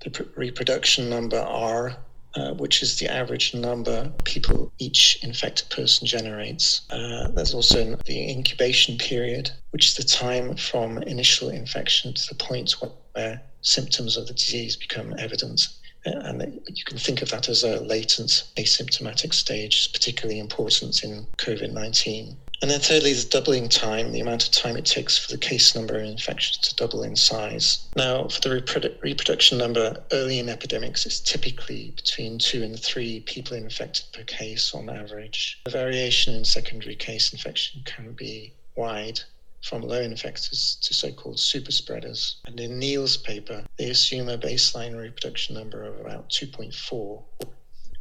the 0.00 0.26
reproduction 0.36 1.10
number 1.10 1.38
R, 1.38 1.96
uh, 2.36 2.54
which 2.54 2.82
is 2.82 2.98
the 2.98 3.08
average 3.08 3.54
number 3.54 4.12
people 4.24 4.72
each 4.78 5.18
infected 5.22 5.68
person 5.70 6.06
generates. 6.06 6.82
Uh, 6.90 7.28
there's 7.28 7.54
also 7.54 7.96
the 8.06 8.30
incubation 8.30 8.96
period, 8.98 9.50
which 9.70 9.88
is 9.88 9.94
the 9.94 10.04
time 10.04 10.56
from 10.56 10.98
initial 11.04 11.48
infection 11.48 12.14
to 12.14 12.28
the 12.28 12.34
point 12.34 12.74
where 13.14 13.42
symptoms 13.62 14.16
of 14.16 14.26
the 14.26 14.34
disease 14.34 14.76
become 14.76 15.14
evident 15.18 15.68
and 16.08 16.60
you 16.66 16.84
can 16.84 16.98
think 16.98 17.22
of 17.22 17.30
that 17.30 17.48
as 17.48 17.62
a 17.62 17.80
latent 17.80 18.44
asymptomatic 18.56 19.32
stage, 19.34 19.92
particularly 19.92 20.38
important 20.38 21.02
in 21.02 21.26
COVID 21.36 21.72
19. 21.72 22.36
And 22.60 22.70
then 22.70 22.80
thirdly, 22.80 23.12
the 23.12 23.28
doubling 23.28 23.68
time, 23.68 24.10
the 24.10 24.20
amount 24.20 24.44
of 24.44 24.50
time 24.50 24.76
it 24.76 24.84
takes 24.84 25.16
for 25.16 25.30
the 25.30 25.38
case 25.38 25.76
number 25.76 25.96
of 25.96 26.04
infections 26.04 26.58
to 26.58 26.74
double 26.74 27.04
in 27.04 27.14
size. 27.14 27.88
Now, 27.94 28.26
for 28.26 28.40
the 28.40 28.48
reprodu- 28.48 29.00
reproduction 29.00 29.58
number, 29.58 30.02
early 30.10 30.40
in 30.40 30.48
epidemics, 30.48 31.06
it's 31.06 31.20
typically 31.20 31.92
between 31.94 32.38
two 32.38 32.64
and 32.64 32.78
three 32.78 33.20
people 33.20 33.56
infected 33.56 34.06
per 34.12 34.24
case 34.24 34.74
on 34.74 34.90
average. 34.90 35.60
The 35.64 35.70
variation 35.70 36.34
in 36.34 36.44
secondary 36.44 36.96
case 36.96 37.32
infection 37.32 37.82
can 37.84 38.12
be 38.12 38.54
wide, 38.74 39.20
from 39.62 39.82
low 39.82 40.02
infectors 40.02 40.78
to 40.80 40.94
so-called 40.94 41.38
super 41.38 41.72
spreaders. 41.72 42.36
And 42.46 42.58
in 42.60 42.78
Neil's 42.78 43.16
paper, 43.16 43.64
they 43.76 43.90
assume 43.90 44.28
a 44.28 44.38
baseline 44.38 44.96
reproduction 44.96 45.54
number 45.54 45.84
of 45.84 46.00
about 46.00 46.30
2.4, 46.30 47.22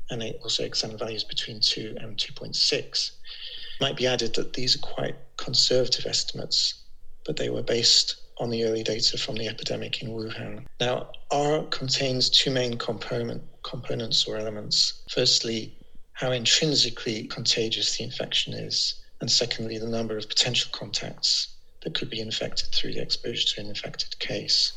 and 0.10 0.22
they 0.22 0.34
also 0.44 0.64
examine 0.64 0.98
values 0.98 1.24
between 1.24 1.60
2 1.60 1.98
and 2.00 2.18
2.6. 2.18 2.74
It 2.74 3.12
might 3.82 3.98
be 3.98 4.08
added 4.08 4.36
that 4.36 4.54
these 4.54 4.76
are 4.76 4.80
quite 4.80 5.16
conservative 5.38 6.06
estimates, 6.06 6.84
but 7.26 7.38
they 7.38 7.50
were 7.50 7.64
based 7.64 8.16
on 8.40 8.50
the 8.50 8.64
early 8.64 8.84
data 8.84 9.18
from 9.18 9.36
the 9.36 9.48
epidemic 9.48 10.02
in 10.02 10.10
Wuhan. 10.10 10.66
Now, 10.80 11.12
R 11.32 11.64
contains 11.66 12.30
two 12.30 12.52
main 12.52 12.78
component, 12.78 13.42
components 13.64 14.28
or 14.28 14.38
elements. 14.38 15.02
Firstly, 15.10 15.76
how 16.14 16.32
intrinsically 16.32 17.26
contagious 17.26 17.98
the 17.98 18.04
infection 18.04 18.54
is, 18.54 18.96
and 19.22 19.32
secondly, 19.32 19.78
the 19.78 19.88
number 19.88 20.18
of 20.18 20.30
potential 20.30 20.70
contacts 20.72 21.48
that 21.82 21.94
could 21.94 22.10
be 22.10 22.20
infected 22.20 22.70
through 22.74 22.94
the 22.94 23.02
exposure 23.02 23.56
to 23.56 23.62
an 23.62 23.68
infected 23.68 24.18
case. 24.20 24.74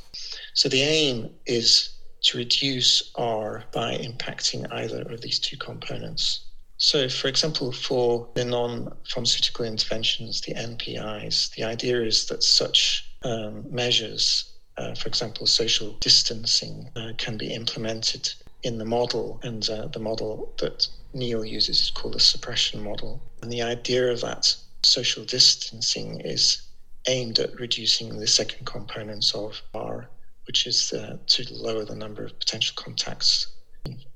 So 0.55 0.69
the 0.69 0.83
aim 0.83 1.31
is 1.47 1.91
to 2.23 2.39
reduce 2.39 3.11
R 3.15 3.65
by 3.73 3.97
impacting 3.97 4.71
either 4.71 5.03
of 5.03 5.21
these 5.21 5.39
two 5.39 5.57
components. 5.57 6.41
So, 6.77 7.09
for 7.09 7.29
example, 7.29 7.73
for 7.73 8.29
the 8.35 8.45
non 8.45 8.95
pharmaceutical 9.09 9.67
interventions, 9.67 10.41
the 10.41 10.55
NPIs, 10.55 11.55
the 11.55 11.65
idea 11.65 12.03
is 12.03 12.27
that 12.27 12.43
such 12.43 13.05
um, 13.23 13.65
measures, 13.71 14.45
uh, 14.79 14.95
for 14.95 15.09
example, 15.09 15.47
social 15.47 15.93
distancing, 16.01 16.91
uh, 16.97 17.13
can 17.19 17.37
be 17.37 17.53
implemented 17.53 18.33
in 18.63 18.79
the 18.79 18.85
model. 18.87 19.41
And 19.43 19.69
uh, 19.69 19.89
the 19.89 19.99
model 19.99 20.55
that 20.59 20.89
Neil 21.13 21.45
uses 21.45 21.81
is 21.81 21.91
called 21.91 22.15
the 22.15 22.21
suppression 22.21 22.83
model. 22.83 23.23
And 23.43 23.53
the 23.53 23.63
idea 23.63 24.11
of 24.11 24.21
that 24.21 24.55
social 24.83 25.25
distancing 25.25 26.21
is 26.21 26.63
aimed 27.09 27.39
at 27.39 27.59
reducing 27.59 28.19
the 28.19 28.27
second 28.27 28.67
components 28.67 29.35
of 29.35 29.61
R, 29.75 30.09
which 30.47 30.67
is 30.67 30.93
uh, 30.93 31.19
to 31.27 31.55
lower 31.55 31.85
the 31.85 31.95
number 31.97 32.25
of 32.25 32.39
potential 32.39 32.75
contacts, 32.77 33.47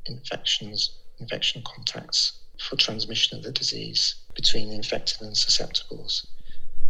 infections, 0.06 0.98
infection 1.18 1.62
contacts 1.62 2.40
for 2.58 2.76
transmission 2.76 3.36
of 3.38 3.44
the 3.44 3.52
disease 3.52 4.14
between 4.34 4.72
infected 4.72 5.20
and 5.22 5.34
susceptibles. 5.34 6.26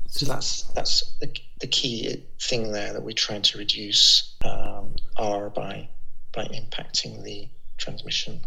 So 0.08 0.26
that's 0.26 0.62
that's 0.74 1.14
the, 1.20 1.34
the 1.60 1.66
key 1.66 2.24
thing 2.40 2.72
there 2.72 2.92
that 2.92 3.02
we're 3.02 3.12
trying 3.12 3.42
to 3.42 3.58
reduce 3.58 4.36
um, 4.44 4.94
R 5.16 5.50
by 5.50 5.88
by 6.32 6.44
impacting 6.44 7.24
the 7.24 7.48
transmission 7.78 8.42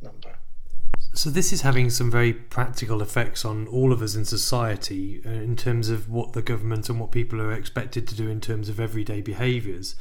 number. 0.00 0.37
So 1.14 1.30
this 1.30 1.52
is 1.52 1.62
having 1.62 1.90
some 1.90 2.10
very 2.10 2.32
practical 2.32 3.02
effects 3.02 3.44
on 3.44 3.66
all 3.68 3.92
of 3.92 4.02
us 4.02 4.14
in 4.14 4.24
society 4.24 5.20
uh, 5.26 5.30
in 5.30 5.56
terms 5.56 5.88
of 5.88 6.08
what 6.08 6.32
the 6.32 6.42
government 6.42 6.88
and 6.88 7.00
what 7.00 7.10
people 7.10 7.40
are 7.40 7.52
expected 7.52 8.06
to 8.08 8.14
do 8.14 8.28
in 8.28 8.40
terms 8.40 8.68
of 8.68 8.78
everyday 8.78 9.20
behaviours. 9.20 9.96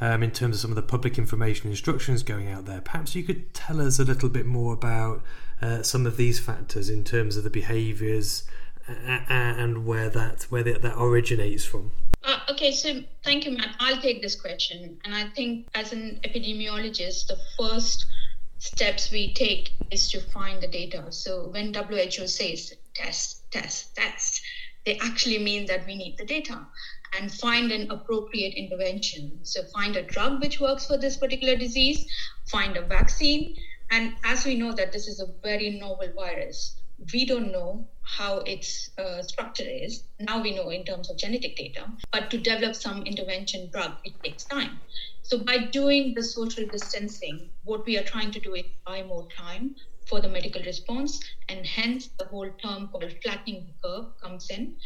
Um, 0.00 0.22
in 0.24 0.32
terms 0.32 0.56
of 0.56 0.60
some 0.60 0.70
of 0.72 0.76
the 0.76 0.82
public 0.82 1.18
information 1.18 1.70
instructions 1.70 2.22
going 2.22 2.48
out 2.48 2.64
there, 2.64 2.80
perhaps 2.80 3.14
you 3.14 3.22
could 3.22 3.54
tell 3.54 3.80
us 3.80 4.00
a 4.00 4.04
little 4.04 4.28
bit 4.28 4.44
more 4.44 4.72
about 4.72 5.22
uh, 5.62 5.82
some 5.82 6.04
of 6.04 6.16
these 6.16 6.40
factors 6.40 6.90
in 6.90 7.04
terms 7.04 7.36
of 7.36 7.44
the 7.44 7.50
behaviours 7.50 8.44
and 8.88 9.86
where 9.86 10.10
that 10.10 10.42
where 10.50 10.62
that 10.62 10.94
originates 10.98 11.64
from. 11.64 11.92
Uh, 12.22 12.38
okay, 12.50 12.72
so 12.72 13.02
thank 13.22 13.44
you, 13.44 13.52
Matt. 13.52 13.76
I'll 13.78 14.00
take 14.00 14.22
this 14.22 14.34
question, 14.34 14.98
and 15.04 15.14
I 15.14 15.28
think 15.28 15.68
as 15.74 15.92
an 15.92 16.20
epidemiologist, 16.24 17.26
the 17.26 17.38
first 17.58 18.06
steps 18.64 19.10
we 19.10 19.32
take 19.34 19.72
is 19.90 20.10
to 20.10 20.20
find 20.20 20.62
the 20.62 20.66
data. 20.66 21.04
So 21.10 21.48
when 21.48 21.74
WHO 21.74 22.26
says 22.26 22.72
test, 22.94 23.50
test, 23.50 23.94
test, 23.94 24.40
they 24.86 24.98
actually 25.02 25.38
mean 25.38 25.66
that 25.66 25.86
we 25.86 25.94
need 25.94 26.16
the 26.16 26.24
data 26.24 26.66
and 27.18 27.30
find 27.30 27.70
an 27.70 27.90
appropriate 27.90 28.54
intervention. 28.54 29.38
So 29.42 29.64
find 29.64 29.96
a 29.96 30.02
drug 30.02 30.40
which 30.40 30.60
works 30.60 30.86
for 30.86 30.96
this 30.96 31.18
particular 31.18 31.56
disease, 31.56 32.06
find 32.46 32.76
a 32.78 32.82
vaccine, 32.82 33.54
and 33.90 34.14
as 34.24 34.46
we 34.46 34.54
know 34.54 34.72
that 34.72 34.92
this 34.92 35.08
is 35.08 35.20
a 35.20 35.28
very 35.42 35.78
novel 35.78 36.08
virus, 36.16 36.80
we 37.12 37.26
don't 37.26 37.52
know 37.52 37.86
how 38.02 38.38
its 38.38 38.90
uh, 38.98 39.20
structure 39.22 39.68
is. 39.68 40.04
Now 40.20 40.42
we 40.42 40.56
know 40.56 40.70
in 40.70 40.84
terms 40.84 41.10
of 41.10 41.18
genetic 41.18 41.56
data, 41.56 41.84
but 42.12 42.30
to 42.30 42.38
develop 42.38 42.74
some 42.74 43.02
intervention 43.02 43.68
drug, 43.70 43.92
it 44.04 44.14
takes 44.22 44.44
time. 44.44 44.80
So 45.24 45.38
by 45.38 45.56
doing 45.72 46.12
the 46.14 46.22
social 46.22 46.66
distancing, 46.66 47.48
what 47.64 47.86
we 47.86 47.96
are 47.96 48.02
trying 48.02 48.30
to 48.32 48.40
do 48.40 48.54
is 48.54 48.66
buy 48.86 49.02
more 49.02 49.26
time 49.34 49.74
for 50.06 50.20
the 50.20 50.28
medical 50.28 50.62
response, 50.62 51.18
and 51.48 51.64
hence 51.66 52.10
the 52.18 52.26
whole 52.26 52.50
term 52.62 52.88
called 52.88 53.10
flattening 53.22 53.66
the 53.66 53.88
curve 53.88 54.06
comes 54.22 54.50
in. 54.50 54.76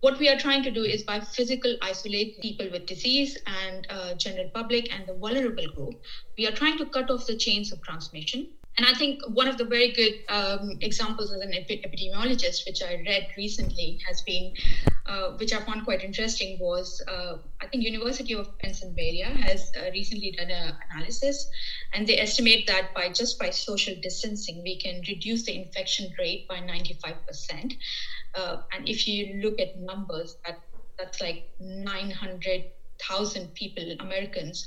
What 0.00 0.20
we 0.20 0.28
are 0.28 0.38
trying 0.38 0.62
to 0.62 0.70
do 0.70 0.84
is 0.84 1.02
by 1.02 1.18
physical 1.18 1.76
isolate 1.82 2.40
people 2.40 2.70
with 2.70 2.86
disease 2.86 3.36
and 3.46 3.84
uh, 3.90 4.14
general 4.14 4.48
public 4.54 4.94
and 4.94 5.08
the 5.08 5.14
vulnerable 5.14 5.66
group, 5.74 5.94
we 6.38 6.46
are 6.46 6.52
trying 6.52 6.78
to 6.78 6.86
cut 6.86 7.10
off 7.10 7.26
the 7.26 7.36
chains 7.36 7.72
of 7.72 7.82
transmission 7.82 8.52
and 8.76 8.86
I 8.86 8.94
think 8.94 9.22
one 9.28 9.46
of 9.46 9.56
the 9.56 9.64
very 9.64 9.92
good 9.92 10.14
um, 10.28 10.78
examples 10.80 11.32
as 11.32 11.40
an 11.40 11.52
epidemiologist, 11.52 12.66
which 12.66 12.82
I 12.82 13.02
read 13.06 13.28
recently, 13.36 14.00
has 14.06 14.22
been, 14.22 14.52
uh, 15.06 15.30
which 15.38 15.52
I 15.52 15.60
found 15.60 15.84
quite 15.84 16.02
interesting, 16.02 16.58
was 16.58 17.00
uh, 17.06 17.36
I 17.60 17.68
think 17.68 17.84
University 17.84 18.34
of 18.34 18.58
Pennsylvania 18.58 19.26
has 19.26 19.70
uh, 19.76 19.90
recently 19.92 20.32
done 20.32 20.50
an 20.50 20.74
analysis, 20.90 21.48
and 21.92 22.04
they 22.04 22.18
estimate 22.18 22.66
that 22.66 22.92
by 22.94 23.10
just 23.10 23.38
by 23.38 23.50
social 23.50 23.94
distancing, 24.02 24.62
we 24.64 24.76
can 24.80 25.02
reduce 25.06 25.44
the 25.44 25.54
infection 25.54 26.12
rate 26.18 26.48
by 26.48 26.56
95%. 26.56 27.76
Uh, 28.34 28.56
and 28.72 28.88
if 28.88 29.06
you 29.06 29.40
look 29.40 29.60
at 29.60 29.78
numbers, 29.78 30.36
that 30.44 30.58
that's 30.98 31.20
like 31.20 31.48
900,000 31.60 33.54
people, 33.54 33.84
Americans, 34.00 34.66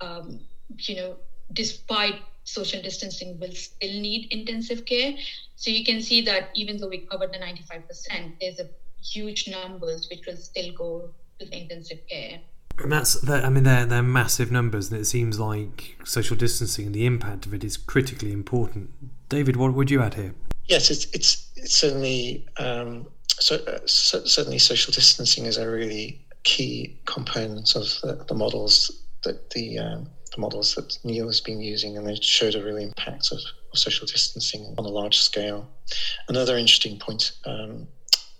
um, 0.00 0.40
you 0.78 0.96
know, 0.96 1.16
despite 1.52 2.20
social 2.44 2.82
distancing 2.82 3.38
will 3.38 3.52
still 3.52 4.00
need 4.00 4.32
intensive 4.32 4.84
care. 4.84 5.14
So 5.56 5.70
you 5.70 5.84
can 5.84 6.00
see 6.02 6.22
that 6.22 6.50
even 6.54 6.78
though 6.78 6.88
we 6.88 6.98
covered 6.98 7.32
the 7.32 7.38
95%, 7.38 8.32
there's 8.40 8.58
a 8.58 8.68
huge 9.02 9.48
numbers 9.48 10.08
which 10.10 10.26
will 10.26 10.36
still 10.36 10.72
go 10.72 11.10
to 11.38 11.46
the 11.46 11.56
intensive 11.56 11.98
care. 12.08 12.40
And 12.78 12.90
that's, 12.90 13.28
I 13.28 13.48
mean, 13.50 13.64
they're, 13.64 13.84
they're 13.84 14.02
massive 14.02 14.50
numbers, 14.50 14.90
and 14.90 15.00
it 15.00 15.04
seems 15.04 15.38
like 15.38 15.96
social 16.04 16.36
distancing 16.36 16.86
and 16.86 16.94
the 16.94 17.06
impact 17.06 17.46
of 17.46 17.54
it 17.54 17.62
is 17.62 17.76
critically 17.76 18.32
important. 18.32 18.90
David, 19.28 19.56
what 19.56 19.74
would 19.74 19.90
you 19.90 20.00
add 20.00 20.14
here? 20.14 20.34
Yes, 20.66 20.90
it's, 20.90 21.04
it's, 21.12 21.50
it's 21.56 21.74
certainly, 21.74 22.46
um, 22.56 23.06
so, 23.28 23.56
uh, 23.56 23.78
so, 23.84 24.24
certainly 24.24 24.58
social 24.58 24.92
distancing 24.92 25.44
is 25.44 25.58
a 25.58 25.68
really 25.68 26.24
key 26.44 26.98
component 27.04 27.76
of 27.76 27.84
the, 28.02 28.24
the 28.26 28.34
models 28.34 28.90
that 29.24 29.50
the 29.50 29.78
um, 29.78 30.08
the 30.21 30.21
models 30.40 30.74
that 30.74 30.98
Neil 31.04 31.26
has 31.26 31.40
been 31.40 31.60
using, 31.60 31.96
and 31.96 32.06
they 32.06 32.16
showed 32.16 32.54
a 32.54 32.64
real 32.64 32.76
impact 32.76 33.32
of, 33.32 33.38
of 33.72 33.78
social 33.78 34.06
distancing 34.06 34.74
on 34.78 34.84
a 34.84 34.88
large 34.88 35.18
scale. 35.18 35.68
Another 36.28 36.56
interesting 36.56 36.98
point 36.98 37.32
um, 37.44 37.86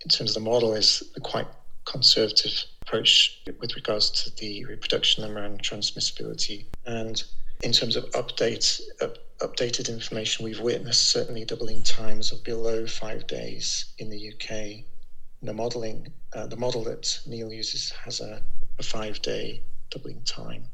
in 0.02 0.08
terms 0.08 0.30
of 0.30 0.34
the 0.34 0.50
model 0.50 0.74
is 0.74 1.02
the 1.14 1.20
quite 1.20 1.46
conservative 1.84 2.52
approach 2.82 3.42
with 3.60 3.74
regards 3.74 4.10
to 4.10 4.30
the 4.36 4.64
reproduction 4.64 5.24
and 5.24 5.62
transmissibility. 5.62 6.66
And 6.86 7.22
in 7.62 7.72
terms 7.72 7.96
of 7.96 8.04
update, 8.10 8.80
up, 9.00 9.18
updated 9.38 9.88
information, 9.88 10.44
we've 10.44 10.60
witnessed 10.60 11.10
certainly 11.10 11.44
doubling 11.44 11.82
times 11.82 12.32
of 12.32 12.42
below 12.44 12.86
five 12.86 13.26
days 13.26 13.86
in 13.98 14.10
the 14.10 14.32
UK. 14.32 14.84
The 15.42 15.52
modeling, 15.52 16.12
uh, 16.34 16.46
the 16.46 16.56
model 16.56 16.84
that 16.84 17.18
Neil 17.26 17.52
uses 17.52 17.90
has 18.04 18.20
a, 18.20 18.42
a 18.78 18.82
five 18.82 19.20
day 19.22 19.62
doubling 19.90 20.22
time. 20.22 20.64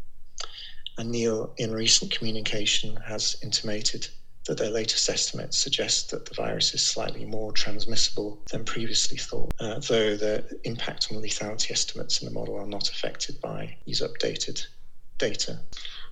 And 0.98 1.12
Neil, 1.12 1.54
in 1.58 1.70
recent 1.70 2.10
communication, 2.10 2.96
has 2.96 3.36
intimated 3.42 4.08
that 4.46 4.58
their 4.58 4.70
latest 4.70 5.08
estimates 5.08 5.56
suggest 5.56 6.10
that 6.10 6.26
the 6.26 6.34
virus 6.34 6.74
is 6.74 6.82
slightly 6.84 7.24
more 7.24 7.52
transmissible 7.52 8.42
than 8.50 8.64
previously 8.64 9.16
thought, 9.16 9.52
uh, 9.60 9.78
though 9.78 10.16
the 10.16 10.58
impact 10.64 11.08
on 11.12 11.22
lethality 11.22 11.70
estimates 11.70 12.20
in 12.20 12.26
the 12.26 12.34
model 12.34 12.56
are 12.56 12.66
not 12.66 12.88
affected 12.88 13.40
by 13.40 13.76
these 13.86 14.00
updated 14.00 14.66
data. 15.18 15.60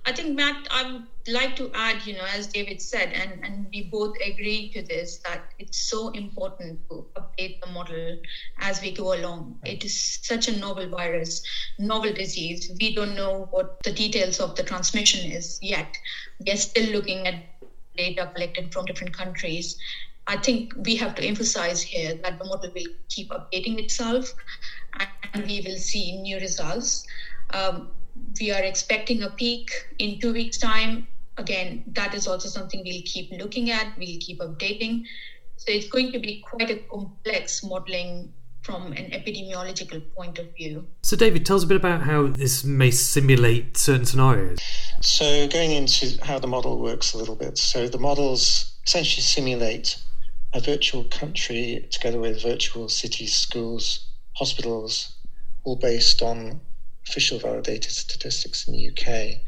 I 0.05 0.13
think, 0.13 0.35
Matt, 0.35 0.67
I 0.71 0.93
would 0.93 1.07
like 1.27 1.55
to 1.57 1.69
add, 1.73 2.05
you 2.05 2.13
know, 2.13 2.25
as 2.33 2.47
David 2.47 2.81
said, 2.81 3.11
and, 3.13 3.43
and 3.43 3.67
we 3.73 3.89
both 3.91 4.15
agree 4.25 4.71
to 4.73 4.81
this, 4.81 5.17
that 5.25 5.51
it's 5.59 5.89
so 5.89 6.09
important 6.09 6.79
to 6.89 7.05
update 7.17 7.59
the 7.61 7.67
model 7.71 8.17
as 8.59 8.81
we 8.81 8.91
go 8.91 9.13
along. 9.13 9.59
It 9.65 9.83
is 9.83 10.19
such 10.21 10.47
a 10.47 10.57
novel 10.57 10.87
virus, 10.89 11.43
novel 11.77 12.13
disease. 12.13 12.71
We 12.79 12.95
don't 12.95 13.15
know 13.15 13.47
what 13.51 13.83
the 13.83 13.91
details 13.91 14.39
of 14.39 14.55
the 14.55 14.63
transmission 14.63 15.29
is 15.29 15.59
yet. 15.61 15.97
We 16.45 16.51
are 16.53 16.57
still 16.57 16.89
looking 16.91 17.27
at 17.27 17.43
data 17.97 18.31
collected 18.33 18.71
from 18.71 18.85
different 18.85 19.13
countries. 19.13 19.77
I 20.27 20.37
think 20.37 20.73
we 20.77 20.95
have 20.97 21.15
to 21.15 21.23
emphasize 21.23 21.81
here 21.81 22.15
that 22.23 22.37
the 22.37 22.45
model 22.45 22.71
will 22.73 22.91
keep 23.09 23.29
updating 23.29 23.79
itself 23.79 24.33
and 25.33 25.45
we 25.45 25.61
will 25.65 25.77
see 25.77 26.17
new 26.21 26.37
results. 26.39 27.05
Um, 27.51 27.89
we 28.39 28.51
are 28.51 28.63
expecting 28.63 29.23
a 29.23 29.29
peak 29.29 29.71
in 29.99 30.19
two 30.19 30.33
weeks' 30.33 30.57
time. 30.57 31.07
Again, 31.37 31.83
that 31.93 32.13
is 32.13 32.27
also 32.27 32.49
something 32.49 32.81
we'll 32.83 33.01
keep 33.05 33.31
looking 33.31 33.69
at, 33.71 33.97
we'll 33.97 34.19
keep 34.19 34.39
updating. 34.39 35.03
So 35.57 35.71
it's 35.71 35.87
going 35.87 36.11
to 36.11 36.19
be 36.19 36.43
quite 36.47 36.69
a 36.69 36.77
complex 36.77 37.63
modeling 37.63 38.33
from 38.61 38.91
an 38.91 39.11
epidemiological 39.11 40.03
point 40.13 40.39
of 40.39 40.53
view. 40.55 40.85
So, 41.01 41.15
David, 41.15 41.45
tell 41.45 41.55
us 41.55 41.63
a 41.63 41.67
bit 41.67 41.77
about 41.77 42.01
how 42.01 42.27
this 42.27 42.65
may 42.65 42.91
simulate 42.91 43.77
certain 43.77 44.05
scenarios. 44.05 44.59
So, 45.01 45.47
going 45.47 45.71
into 45.71 46.17
how 46.23 46.37
the 46.39 46.47
model 46.47 46.77
works 46.79 47.13
a 47.13 47.17
little 47.17 47.35
bit. 47.35 47.57
So, 47.57 47.87
the 47.87 47.97
models 47.97 48.77
essentially 48.85 49.21
simulate 49.21 49.97
a 50.53 50.59
virtual 50.59 51.05
country 51.05 51.87
together 51.91 52.19
with 52.19 52.43
virtual 52.43 52.89
cities, 52.89 53.33
schools, 53.33 54.05
hospitals, 54.33 55.15
all 55.63 55.77
based 55.77 56.21
on 56.21 56.59
official 57.07 57.39
validated 57.39 57.91
statistics 57.91 58.67
in 58.67 58.73
the 58.73 58.89
UK. 58.89 59.41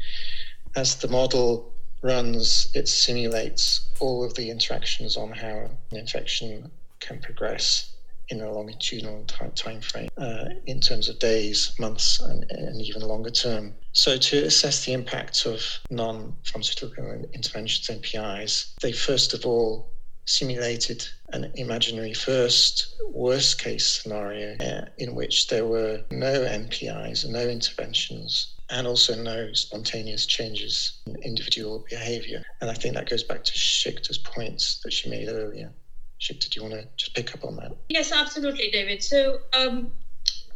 As 0.76 0.96
the 0.96 1.08
model 1.08 1.72
runs, 2.02 2.70
it 2.74 2.88
simulates 2.88 3.88
all 4.00 4.24
of 4.24 4.34
the 4.34 4.50
interactions 4.50 5.16
on 5.16 5.30
how 5.32 5.68
an 5.90 5.96
infection 5.96 6.70
can 7.00 7.20
progress 7.20 7.92
in 8.28 8.40
a 8.40 8.50
longitudinal 8.50 9.24
time 9.24 9.80
frame 9.80 10.08
uh, 10.16 10.44
in 10.66 10.80
terms 10.80 11.08
of 11.08 11.18
days, 11.18 11.72
months, 11.80 12.20
and, 12.20 12.46
and, 12.50 12.80
even 12.80 13.02
longer 13.02 13.30
term. 13.30 13.74
So, 13.92 14.16
to 14.16 14.44
assess 14.44 14.84
the 14.84 14.92
impact 14.92 15.46
of 15.46 15.62
non 15.90 16.36
pharmaceutical 16.44 17.24
interventions, 17.34 17.88
NPIs, 17.88 18.74
they 18.80 18.92
first 18.92 19.34
of 19.34 19.44
all 19.44 19.90
simulated 20.30 21.06
an 21.32 21.50
imaginary 21.56 22.14
first 22.14 22.94
worst 23.12 23.60
case 23.60 23.84
scenario 23.84 24.56
uh, 24.60 24.86
in 24.98 25.14
which 25.14 25.48
there 25.48 25.66
were 25.66 26.02
no 26.10 26.40
NPIs, 26.40 27.28
no 27.28 27.48
interventions, 27.48 28.54
and 28.70 28.86
also 28.86 29.20
no 29.20 29.52
spontaneous 29.52 30.26
changes 30.26 31.00
in 31.06 31.16
individual 31.22 31.84
behavior. 31.90 32.42
And 32.60 32.70
I 32.70 32.74
think 32.74 32.94
that 32.94 33.10
goes 33.10 33.24
back 33.24 33.42
to 33.42 33.52
Shikta's 33.52 34.18
points 34.18 34.80
that 34.84 34.92
she 34.92 35.10
made 35.10 35.28
earlier. 35.28 35.72
Shikta, 36.20 36.48
do 36.48 36.60
you 36.60 36.68
want 36.68 36.80
to 36.80 36.88
just 36.96 37.14
pick 37.14 37.34
up 37.34 37.44
on 37.44 37.56
that? 37.56 37.72
Yes, 37.88 38.12
absolutely, 38.12 38.70
David. 38.70 39.02
So, 39.02 39.38
um, 39.52 39.90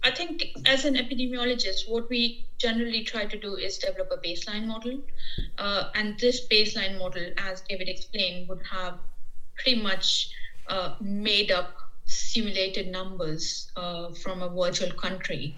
I 0.05 0.11
think 0.11 0.45
as 0.67 0.85
an 0.85 0.95
epidemiologist, 0.95 1.89
what 1.89 2.11
we 2.11 2.47
generally 2.59 3.03
try 3.03 3.25
to 3.25 3.39
do 3.39 3.57
is 3.57 3.79
develop 3.79 4.13
a 4.13 4.19
baseline 4.19 4.67
model. 4.67 5.01
Uh, 5.57 5.89
and 5.95 6.19
this 6.21 6.47
baseline 6.47 6.99
model, 6.99 7.31
as 7.39 7.63
David 7.63 7.89
explained, 7.89 8.49
would 8.49 8.63
have 8.71 8.99
pretty 9.57 9.81
much 9.81 10.31
uh, 10.69 10.95
made 11.01 11.51
up 11.51 11.77
simulated 12.07 12.89
numbers 12.89 13.71
uh, 13.77 14.13
from 14.13 14.43
a 14.43 14.49
virtual 14.49 14.93
country. 14.93 15.57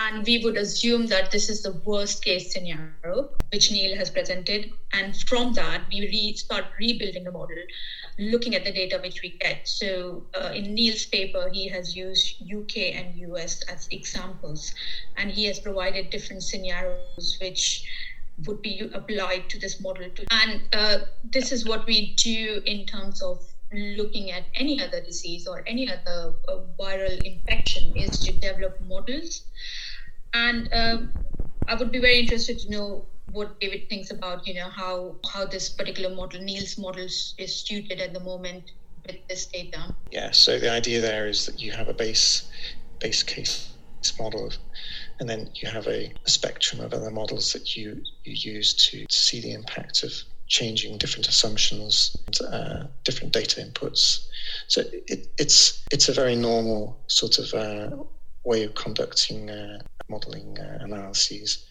And 0.00 0.24
we 0.24 0.44
would 0.44 0.56
assume 0.56 1.08
that 1.08 1.32
this 1.32 1.48
is 1.48 1.62
the 1.62 1.72
worst 1.84 2.24
case 2.24 2.52
scenario, 2.52 3.30
which 3.52 3.72
Neil 3.72 3.96
has 3.96 4.10
presented. 4.10 4.70
And 4.92 5.16
from 5.22 5.54
that, 5.54 5.82
we 5.90 6.02
re- 6.02 6.36
start 6.36 6.66
rebuilding 6.78 7.24
the 7.24 7.32
model, 7.32 7.56
looking 8.16 8.54
at 8.54 8.64
the 8.64 8.70
data 8.70 9.00
which 9.02 9.22
we 9.22 9.30
get. 9.40 9.66
So 9.66 10.22
uh, 10.40 10.52
in 10.54 10.72
Neil's 10.72 11.04
paper, 11.04 11.50
he 11.52 11.66
has 11.68 11.96
used 11.96 12.40
UK 12.42 12.94
and 12.94 13.16
US 13.32 13.62
as 13.62 13.88
examples, 13.90 14.72
and 15.16 15.32
he 15.32 15.46
has 15.46 15.58
provided 15.58 16.10
different 16.10 16.44
scenarios 16.44 17.36
which 17.40 17.84
would 18.46 18.62
be 18.62 18.88
applied 18.92 19.48
to 19.50 19.58
this 19.58 19.80
model. 19.80 20.08
Too. 20.14 20.24
And 20.30 20.62
uh, 20.72 20.98
this 21.24 21.52
is 21.52 21.66
what 21.66 21.86
we 21.86 22.14
do 22.14 22.62
in 22.64 22.86
terms 22.86 23.22
of 23.22 23.44
looking 23.72 24.30
at 24.30 24.44
any 24.54 24.82
other 24.82 25.00
disease 25.00 25.46
or 25.46 25.62
any 25.66 25.90
other 25.90 26.34
uh, 26.48 26.60
viral 26.78 27.20
infection 27.22 27.94
is 27.96 28.18
to 28.20 28.32
develop 28.32 28.80
models. 28.86 29.42
And 30.32 30.68
um, 30.72 31.12
I 31.66 31.74
would 31.74 31.92
be 31.92 31.98
very 31.98 32.18
interested 32.18 32.58
to 32.60 32.70
know 32.70 33.06
what 33.32 33.60
David 33.60 33.88
thinks 33.90 34.10
about, 34.10 34.46
you 34.46 34.54
know, 34.54 34.70
how 34.70 35.16
how 35.32 35.44
this 35.44 35.68
particular 35.68 36.14
model, 36.14 36.40
Neil's 36.40 36.78
model, 36.78 37.04
is 37.04 37.54
suited 37.56 38.00
at 38.00 38.14
the 38.14 38.20
moment 38.20 38.72
with 39.06 39.16
this 39.28 39.46
data. 39.46 39.94
Yeah. 40.10 40.30
So 40.30 40.58
the 40.58 40.70
idea 40.70 41.00
there 41.00 41.26
is 41.28 41.44
that 41.46 41.60
you 41.60 41.72
have 41.72 41.88
a 41.88 41.94
base 41.94 42.48
base 43.00 43.22
case 43.22 43.70
model, 44.18 44.50
and 45.20 45.28
then 45.28 45.50
you 45.54 45.68
have 45.68 45.86
a, 45.86 46.12
a 46.24 46.30
spectrum 46.30 46.80
of 46.80 46.92
other 46.92 47.10
models 47.10 47.52
that 47.52 47.76
you 47.76 48.02
you 48.24 48.54
use 48.54 48.74
to, 48.74 49.06
to 49.06 49.16
see 49.16 49.40
the 49.40 49.52
impact 49.52 50.02
of 50.02 50.12
changing 50.46 50.96
different 50.96 51.28
assumptions, 51.28 52.16
and, 52.26 52.40
uh, 52.52 52.86
different 53.04 53.32
data 53.32 53.60
inputs. 53.60 54.26
So 54.66 54.82
it, 55.06 55.28
it's 55.38 55.84
it's 55.92 56.08
a 56.08 56.12
very 56.12 56.36
normal 56.36 56.98
sort 57.06 57.38
of 57.38 57.52
uh, 57.54 57.96
way 58.44 58.64
of 58.64 58.74
conducting 58.74 59.50
uh, 59.50 59.78
modeling 60.08 60.58
uh, 60.58 60.78
analyses. 60.80 61.64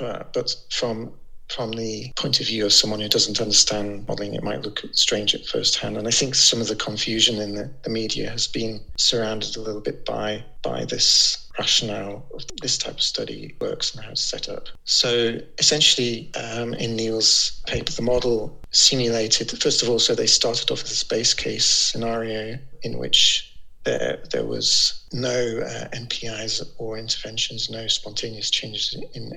Uh, 0.00 0.24
but 0.32 0.54
from 0.70 1.12
from 1.50 1.72
the 1.72 2.12
point 2.16 2.40
of 2.40 2.46
view 2.46 2.64
of 2.64 2.72
someone 2.72 3.00
who 3.00 3.08
doesn't 3.08 3.40
understand 3.40 4.06
modeling, 4.06 4.34
it 4.34 4.42
might 4.42 4.62
look 4.62 4.82
strange 4.92 5.34
at 5.34 5.46
first 5.46 5.78
hand. 5.78 5.96
And 5.96 6.06
I 6.06 6.10
think 6.10 6.34
some 6.34 6.60
of 6.60 6.68
the 6.68 6.76
confusion 6.76 7.40
in 7.40 7.54
the, 7.54 7.70
the 7.82 7.90
media 7.90 8.30
has 8.30 8.46
been 8.46 8.80
surrounded 8.96 9.56
a 9.56 9.60
little 9.60 9.80
bit 9.80 10.04
by 10.04 10.44
by 10.62 10.84
this 10.84 11.48
rationale 11.58 12.26
of 12.34 12.44
this 12.60 12.78
type 12.78 12.94
of 12.94 13.02
study 13.02 13.56
works 13.60 13.94
and 13.94 14.04
how 14.04 14.10
it's 14.10 14.20
set 14.20 14.48
up. 14.48 14.68
So 14.84 15.38
essentially, 15.58 16.30
um, 16.34 16.74
in 16.74 16.94
Neil's 16.94 17.62
paper, 17.66 17.92
the 17.92 18.02
model 18.02 18.60
simulated, 18.70 19.50
first 19.62 19.82
of 19.82 19.88
all, 19.88 19.98
so 19.98 20.14
they 20.14 20.26
started 20.26 20.70
off 20.70 20.82
with 20.82 20.88
this 20.88 21.04
base 21.04 21.34
case 21.34 21.66
scenario 21.66 22.58
in 22.82 22.98
which 22.98 23.47
there, 23.88 24.18
there 24.30 24.44
was 24.44 25.04
no 25.12 25.60
uh, 25.64 25.88
NPIs 25.96 26.62
or 26.76 26.98
interventions, 26.98 27.70
no 27.70 27.86
spontaneous 27.86 28.50
changes 28.50 28.94
in, 29.14 29.32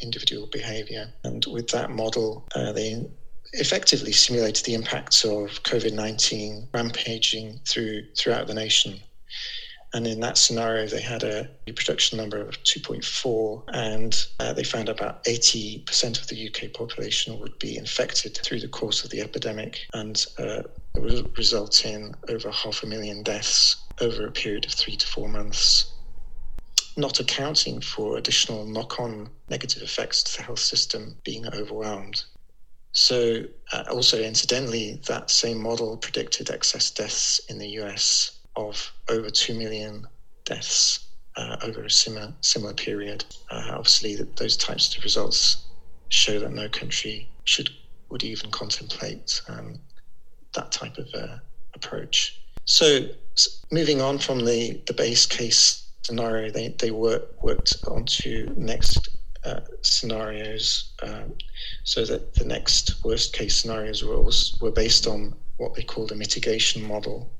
individual 0.00 0.48
behavior. 0.50 1.12
And 1.22 1.44
with 1.46 1.68
that 1.68 1.90
model, 1.90 2.44
uh, 2.56 2.72
they 2.72 3.06
effectively 3.52 4.12
simulated 4.12 4.64
the 4.64 4.74
impacts 4.74 5.24
of 5.24 5.62
COVID 5.62 5.92
19 5.92 6.68
rampaging 6.74 7.60
through 7.68 8.02
throughout 8.18 8.46
the 8.48 8.54
nation. 8.54 8.98
And 9.94 10.06
in 10.06 10.20
that 10.20 10.38
scenario, 10.38 10.86
they 10.86 11.02
had 11.02 11.22
a 11.22 11.50
reproduction 11.66 12.16
number 12.16 12.38
of 12.40 12.62
2.4, 12.62 13.62
and 13.74 14.26
uh, 14.40 14.54
they 14.54 14.64
found 14.64 14.88
about 14.88 15.22
80% 15.24 16.18
of 16.18 16.28
the 16.28 16.48
UK 16.48 16.72
population 16.72 17.38
would 17.38 17.58
be 17.58 17.76
infected 17.76 18.38
through 18.42 18.60
the 18.60 18.68
course 18.68 19.04
of 19.04 19.10
the 19.10 19.20
epidemic, 19.20 19.80
and 19.92 20.24
uh, 20.38 20.62
it 20.94 21.00
would 21.00 21.38
result 21.38 21.84
in 21.84 22.14
over 22.28 22.50
half 22.50 22.82
a 22.82 22.86
million 22.86 23.22
deaths 23.22 23.76
over 24.00 24.26
a 24.26 24.32
period 24.32 24.64
of 24.64 24.72
three 24.72 24.96
to 24.96 25.06
four 25.06 25.28
months, 25.28 25.92
not 26.96 27.20
accounting 27.20 27.80
for 27.80 28.16
additional 28.16 28.66
knock 28.66 29.00
on 29.00 29.30
negative 29.48 29.82
effects 29.82 30.22
to 30.22 30.36
the 30.36 30.44
health 30.44 30.58
system 30.58 31.16
being 31.24 31.46
overwhelmed. 31.54 32.24
So, 32.92 33.44
uh, 33.72 33.84
also 33.90 34.22
incidentally, 34.22 35.00
that 35.06 35.30
same 35.30 35.62
model 35.62 35.96
predicted 35.96 36.50
excess 36.50 36.90
deaths 36.90 37.40
in 37.48 37.58
the 37.58 37.68
US 37.80 38.40
of 38.54 38.92
over 39.08 39.30
2 39.30 39.54
million 39.54 40.06
deaths 40.44 41.08
uh, 41.36 41.56
over 41.62 41.84
a 41.84 41.90
similar, 41.90 42.34
similar 42.42 42.74
period. 42.74 43.24
Uh, 43.50 43.70
obviously, 43.70 44.16
those 44.36 44.58
types 44.58 44.94
of 44.94 45.02
results 45.04 45.68
show 46.10 46.38
that 46.38 46.52
no 46.52 46.68
country 46.68 47.30
should 47.44 47.70
would 48.10 48.24
even 48.24 48.50
contemplate 48.50 49.40
um, 49.48 49.80
that 50.54 50.72
type 50.72 50.98
of 50.98 51.08
uh, 51.14 51.36
approach. 51.74 52.40
So, 52.64 53.06
moving 53.70 54.00
on 54.00 54.18
from 54.18 54.44
the, 54.44 54.80
the 54.86 54.92
base 54.92 55.26
case 55.26 55.90
scenario, 56.02 56.50
they, 56.50 56.68
they 56.78 56.90
work, 56.90 57.42
worked 57.42 57.76
onto 57.88 58.52
next 58.56 59.08
uh, 59.44 59.60
scenarios 59.80 60.92
um, 61.02 61.34
so 61.84 62.04
that 62.04 62.34
the 62.34 62.44
next 62.44 63.04
worst 63.04 63.32
case 63.32 63.56
scenarios 63.56 64.04
were, 64.04 64.22
were 64.60 64.72
based 64.72 65.06
on 65.06 65.34
what 65.56 65.74
they 65.74 65.82
called 65.82 66.12
a 66.12 66.14
mitigation 66.14 66.82
model 66.86 67.30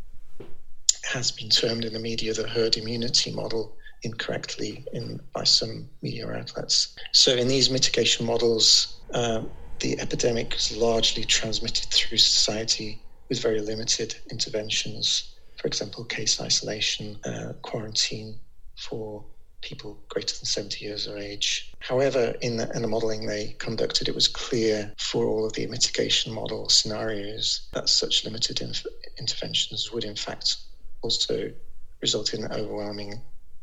has 1.05 1.31
been 1.31 1.49
termed 1.49 1.85
in 1.85 1.93
the 1.93 1.99
media 1.99 2.33
the 2.33 2.49
herd 2.49 2.77
immunity 2.77 3.31
model 3.33 3.77
incorrectly 4.03 4.85
in 4.93 5.21
by 5.33 5.45
some 5.45 5.89
media 6.01 6.29
outlets. 6.29 6.97
So 7.13 7.35
in 7.35 7.49
these 7.49 7.71
mitigation 7.71 8.27
models, 8.27 9.01
uh, 9.15 9.43
the 9.83 9.99
epidemic 10.01 10.55
is 10.55 10.77
largely 10.77 11.25
transmitted 11.25 11.91
through 11.91 12.17
society 12.17 13.03
with 13.29 13.43
very 13.43 13.61
limited 13.61 14.15
interventions. 14.31 15.35
For 15.57 15.67
example, 15.67 16.05
case 16.05 16.41
isolation, 16.41 17.19
uh, 17.25 17.55
quarantine 17.63 18.39
for 18.77 19.25
people 19.61 19.99
greater 20.09 20.37
than 20.37 20.45
70 20.45 20.85
years 20.85 21.09
of 21.09 21.17
age. 21.17 21.73
However, 21.81 22.35
in 22.43 22.59
the, 22.59 22.71
in 22.77 22.83
the 22.83 22.89
modelling 22.89 23.27
they 23.27 23.57
conducted, 23.59 24.09
it 24.09 24.15
was 24.15 24.29
clear 24.29 24.93
for 24.99 25.27
all 25.27 25.45
of 25.45 25.53
the 25.55 25.67
mitigation 25.67 26.33
model 26.33 26.69
scenarios 26.69 27.69
that 27.73 27.89
such 27.89 28.25
limited 28.25 28.61
inf- 28.61 28.87
interventions 29.19 29.91
would 29.91 30.05
in 30.05 30.17
fact 30.17 30.59
also 31.03 31.51
result 32.01 32.35
in 32.35 32.45
overwhelming 32.53 33.21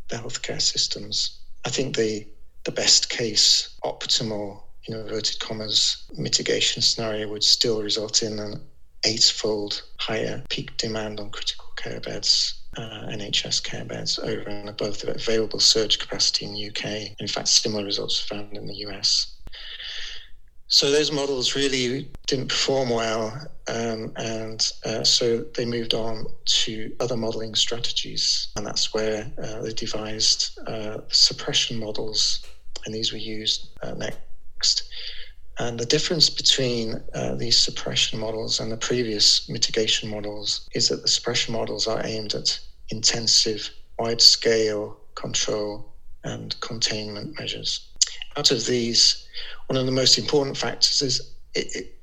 the 0.10 0.18
healthcare 0.18 0.62
systems. 0.62 1.40
I 1.66 1.70
think 1.70 1.96
the 1.96 2.28
the 2.66 2.72
best 2.72 3.10
case 3.10 3.78
optimal 3.86 4.64
inverted 4.94 5.40
commas 5.40 6.06
mitigation 6.18 6.82
scenario 6.82 7.28
would 7.28 7.44
still 7.44 7.82
result 7.82 8.24
in 8.24 8.40
an 8.40 8.62
eightfold 9.06 9.84
higher 9.98 10.44
peak 10.50 10.76
demand 10.78 11.20
on 11.20 11.30
critical 11.30 11.68
care 11.76 12.00
beds, 12.02 12.62
uh, 12.78 13.08
NHS 13.08 13.64
care 13.64 13.86
beds 13.86 14.20
over 14.20 14.50
and 14.50 14.70
above 14.70 15.00
the 15.00 15.14
available 15.14 15.60
surge 15.60 16.00
capacity 16.00 16.46
in 16.46 16.54
the 16.54 16.68
UK. 16.70 17.16
In 17.20 17.28
fact, 17.28 17.48
similar 17.48 17.84
results 17.84 18.30
were 18.30 18.38
found 18.38 18.58
in 18.58 18.68
the 18.68 18.76
US. 18.88 19.36
So 20.72 20.92
those 20.92 21.12
models 21.12 21.56
really 21.56 22.12
didn't 22.28 22.50
perform 22.50 22.92
well, 22.92 23.34
um, 23.68 24.14
and 24.18 24.72
uh, 24.86 25.04
so 25.04 25.40
they 25.56 25.66
moved 25.66 25.96
on 25.96 26.28
to 26.46 26.96
other 27.00 27.18
modeling 27.18 27.56
strategies, 27.56 28.50
and 28.56 28.68
that's 28.68 28.94
where 28.94 29.32
uh, 29.42 29.64
they 29.64 29.74
devised 29.74 30.60
uh, 30.68 31.00
suppression 31.08 31.80
models, 31.80 32.46
and 32.86 32.94
these 32.94 33.12
were 33.12 33.18
used 33.18 33.70
uh, 33.82 33.96
And 35.60 35.78
the 35.78 35.86
difference 35.86 36.30
between 36.30 37.04
uh, 37.14 37.36
these 37.36 37.60
suppression 37.60 38.18
models 38.18 38.60
and 38.60 38.72
the 38.72 38.78
previous 38.78 39.50
mitigation 39.50 40.10
models 40.10 40.68
is 40.74 40.88
that 40.88 41.02
the 41.02 41.08
suppression 41.08 41.54
models 41.54 41.86
are 41.86 42.06
aimed 42.06 42.34
at 42.34 42.60
intensive, 42.90 43.70
wide-scale 43.98 44.98
control 45.16 45.94
and 46.24 46.60
containment 46.62 47.38
measures. 47.38 47.90
Out 48.38 48.52
of 48.52 48.66
these, 48.66 49.28
one 49.68 49.78
of 49.78 49.86
the 49.86 49.92
most 49.92 50.18
important 50.18 50.58
factors 50.58 51.02
is 51.02 51.36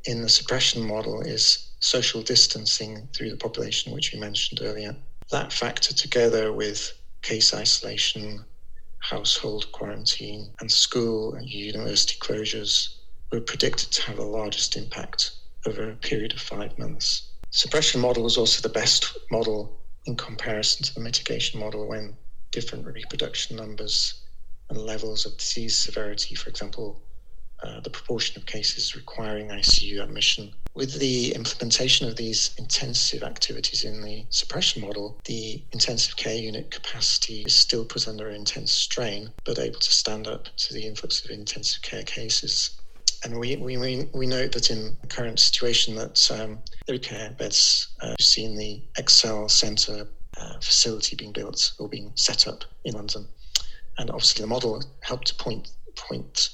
in 0.04 0.22
the 0.22 0.28
suppression 0.28 0.86
model 0.86 1.20
is 1.20 1.70
social 1.80 2.22
distancing 2.22 3.08
through 3.14 3.30
the 3.30 3.36
population, 3.36 3.92
which 3.92 4.12
we 4.12 4.18
mentioned 4.18 4.60
earlier. 4.62 4.94
That 5.30 5.52
factor, 5.52 5.94
together 5.94 6.52
with 6.52 6.92
case 7.22 7.54
isolation, 7.54 8.44
household 9.10 9.70
quarantine, 9.70 10.52
and 10.60 10.70
school 10.70 11.34
and 11.34 11.48
university 11.48 12.18
closures, 12.18 12.96
were 13.30 13.40
predicted 13.40 13.90
to 13.92 14.02
have 14.02 14.16
the 14.16 14.24
largest 14.24 14.76
impact 14.76 15.30
over 15.66 15.90
a 15.90 15.96
period 15.96 16.32
of 16.32 16.40
five 16.40 16.76
months. 16.78 17.30
Suppression 17.50 18.00
model 18.00 18.24
was 18.24 18.36
also 18.36 18.60
the 18.60 18.72
best 18.72 19.16
model 19.30 19.80
in 20.06 20.16
comparison 20.16 20.84
to 20.84 20.94
the 20.94 21.00
mitigation 21.00 21.60
model 21.60 21.86
when 21.86 22.16
different 22.50 22.84
reproduction 22.84 23.56
numbers 23.56 24.24
and 24.70 24.78
levels 24.78 25.24
of 25.24 25.36
disease 25.36 25.78
severity, 25.78 26.34
for 26.34 26.50
example, 26.50 27.00
uh, 27.62 27.80
the 27.80 27.90
proportion 27.90 28.36
of 28.36 28.46
cases 28.46 28.96
requiring 28.96 29.48
ICU 29.48 30.02
admission 30.02 30.52
with 30.76 30.98
the 30.98 31.34
implementation 31.34 32.06
of 32.06 32.16
these 32.16 32.54
intensive 32.58 33.22
activities 33.22 33.82
in 33.82 34.02
the 34.02 34.26
suppression 34.28 34.82
model, 34.82 35.18
the 35.24 35.64
intensive 35.72 36.16
care 36.16 36.36
unit 36.36 36.70
capacity 36.70 37.42
is 37.46 37.54
still 37.54 37.84
put 37.84 38.06
under 38.06 38.28
intense 38.28 38.72
strain, 38.72 39.30
but 39.44 39.58
able 39.58 39.80
to 39.80 39.90
stand 39.90 40.28
up 40.28 40.48
to 40.58 40.74
the 40.74 40.86
influx 40.86 41.24
of 41.24 41.30
intensive 41.30 41.80
care 41.80 42.02
cases. 42.02 42.78
And 43.24 43.40
we, 43.40 43.56
we, 43.56 44.06
we 44.14 44.26
note 44.26 44.52
that 44.52 44.70
in 44.70 44.98
the 45.00 45.06
current 45.06 45.38
situation 45.38 45.94
that 45.94 46.30
um, 46.30 46.58
the 46.86 46.98
care 46.98 47.34
beds, 47.38 47.88
uh, 48.02 48.14
you've 48.18 48.26
seen 48.26 48.54
the 48.54 48.82
Excel 48.98 49.48
Centre 49.48 50.06
uh, 50.36 50.58
facility 50.60 51.16
being 51.16 51.32
built 51.32 51.72
or 51.78 51.88
being 51.88 52.12
set 52.16 52.46
up 52.46 52.64
in 52.84 52.92
London. 52.92 53.26
And 53.96 54.10
obviously 54.10 54.42
the 54.42 54.48
model 54.48 54.84
helped 55.00 55.28
to 55.28 55.34
point, 55.36 55.70
point 55.96 56.50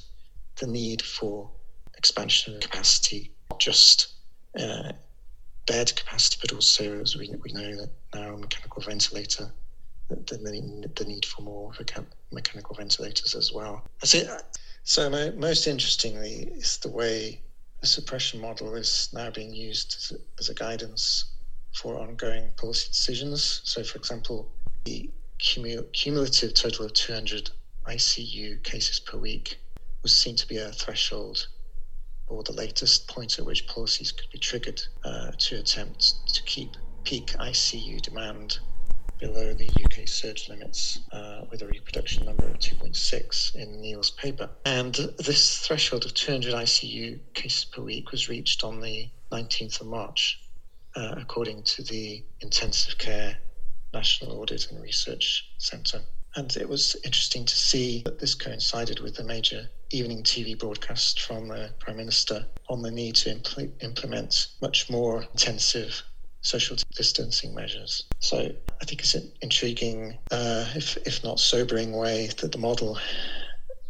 the 0.61 0.69
need 0.69 1.03
for 1.03 1.51
expansion 1.99 2.55
of 2.55 2.61
capacity, 2.61 3.32
just 3.63 4.15
uh, 4.59 4.93
bed 5.67 5.95
capacity, 5.95 6.39
but 6.41 6.53
also, 6.53 7.01
as 7.01 7.17
we, 7.17 7.33
we 7.45 7.53
know, 7.53 7.77
that 7.77 7.91
now 8.15 8.37
mechanical 8.37 8.83
ventilator, 8.83 9.53
the, 10.09 10.17
the, 10.37 10.91
the 10.97 11.05
need 11.05 11.25
for 11.25 11.43
more 11.43 11.73
mechanical 12.33 12.75
ventilators 12.75 13.35
as 13.35 13.53
well. 13.53 13.85
So, 14.85 15.09
most 15.37 15.69
interestingly, 15.69 16.51
is 16.57 16.79
the 16.79 16.91
way 16.91 17.41
the 17.81 17.87
suppression 17.87 18.41
model 18.41 18.75
is 18.75 19.09
now 19.13 19.31
being 19.31 19.55
used 19.55 19.97
as 19.97 20.19
a, 20.19 20.21
as 20.41 20.49
a 20.49 20.55
guidance 20.55 21.25
for 21.73 21.99
ongoing 21.99 22.51
policy 22.57 22.89
decisions. 22.89 23.61
So, 23.65 23.85
for 23.85 23.99
example, 23.99 24.51
the 24.85 25.09
cumulative 25.39 26.55
total 26.55 26.87
of 26.87 26.93
200 26.95 27.51
ICU 27.87 28.63
cases 28.65 28.99
per 28.99 29.19
week 29.19 29.59
was 30.03 30.15
seen 30.15 30.35
to 30.37 30.49
be 30.49 30.59
a 30.59 30.73
threshold 30.73 31.47
or 32.33 32.43
the 32.43 32.53
latest 32.53 33.09
point 33.09 33.39
at 33.39 33.45
which 33.45 33.67
policies 33.67 34.11
could 34.11 34.31
be 34.31 34.39
triggered 34.39 34.83
uh, 35.05 35.31
to 35.39 35.57
attempt 35.57 36.27
to 36.35 36.43
keep 36.45 36.77
peak 37.05 37.27
ICU 37.39 38.01
demand 38.01 38.59
below 39.21 39.55
the 39.55 39.85
UK 39.85 40.09
surge 40.09 40.49
limits 40.49 40.99
uh, 41.13 41.43
with 41.51 41.63
a 41.63 41.67
reproduction 41.67 42.25
number 42.25 42.49
of 42.49 42.59
2.6 42.59 43.55
in 43.55 43.81
Neil's 43.81 44.11
paper. 44.11 44.51
And 44.65 44.95
this 45.19 45.59
threshold 45.59 46.05
of 46.05 46.15
200 46.15 46.55
ICU 46.55 47.21
cases 47.35 47.65
per 47.65 47.83
week 47.83 48.11
was 48.11 48.29
reached 48.29 48.65
on 48.65 48.81
the 48.81 49.09
19th 49.31 49.81
of 49.81 49.87
March, 49.87 50.41
uh, 50.97 51.15
according 51.17 51.63
to 51.65 51.83
the 51.83 52.25
Intensive 52.41 52.99
Care 52.99 53.37
National 53.95 54.41
Audit 54.41 54.71
and 54.71 54.83
Research 54.83 55.49
Centre. 55.59 56.01
And 56.35 56.57
it 56.57 56.69
was 56.69 56.97
interesting 57.05 57.45
to 57.45 57.55
see 57.55 58.03
that 58.05 58.19
this 58.19 58.35
coincided 58.35 59.01
with 59.01 59.17
the 59.17 59.25
major 59.25 59.69
evening 59.93 60.23
TV 60.23 60.59
broadcast 60.59 61.21
from 61.21 61.49
the 61.49 61.71
Prime 61.79 61.97
Minister 61.97 62.47
on 62.69 62.83
the 62.83 62.91
need 62.91 63.15
to 63.17 63.35
impl- 63.35 63.71
implement 63.83 64.49
much 64.61 64.91
more 64.91 65.23
intensive 65.33 66.03
social 66.41 66.77
distancing 66.97 67.55
measures. 67.55 68.05
So 68.19 68.39
I 68.81 68.85
think 68.85 69.01
it's 69.01 69.15
an 69.15 69.31
intriguing, 69.41 70.19
uh, 70.31 70.67
if, 70.75 70.97
if 71.07 71.23
not 71.23 71.39
sobering, 71.39 71.93
way 71.93 72.31
that 72.41 72.53
the 72.53 72.59
model 72.59 72.99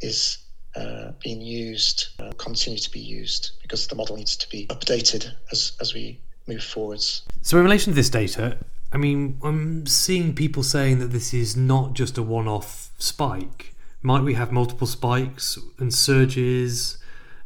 is 0.01 0.39
uh, 0.77 1.13
being 1.23 1.41
used, 1.41 2.09
uh, 2.19 2.33
continue 2.37 2.79
to 2.79 2.91
be 2.91 3.01
used, 3.01 3.53
because 3.63 3.87
the 3.87 3.95
model 3.95 4.17
needs 4.17 4.37
to 4.37 4.49
be 4.49 4.67
updated 4.69 5.33
as, 5.51 5.73
as 5.81 5.95
we 5.95 6.21
move 6.47 6.63
forwards. 6.63 7.23
So, 7.43 7.59
in 7.59 7.65
relation 7.65 7.93
to 7.93 7.97
this 7.97 8.11
data, 8.11 8.59
I 8.93 8.99
mean, 8.99 9.39
I'm 9.43 9.87
seeing 9.87 10.35
people 10.35 10.63
saying 10.63 10.99
that 10.99 11.09
this 11.09 11.33
is 11.33 11.57
not 11.57 11.95
just 11.95 12.19
a 12.19 12.23
one 12.23 12.49
off 12.49 12.91
spike. 12.99 13.72
Might 14.03 14.25
we 14.25 14.35
have 14.35 14.51
multiple 14.51 14.89
spikes 14.89 15.59
and 15.79 15.95
surges, 15.95 16.99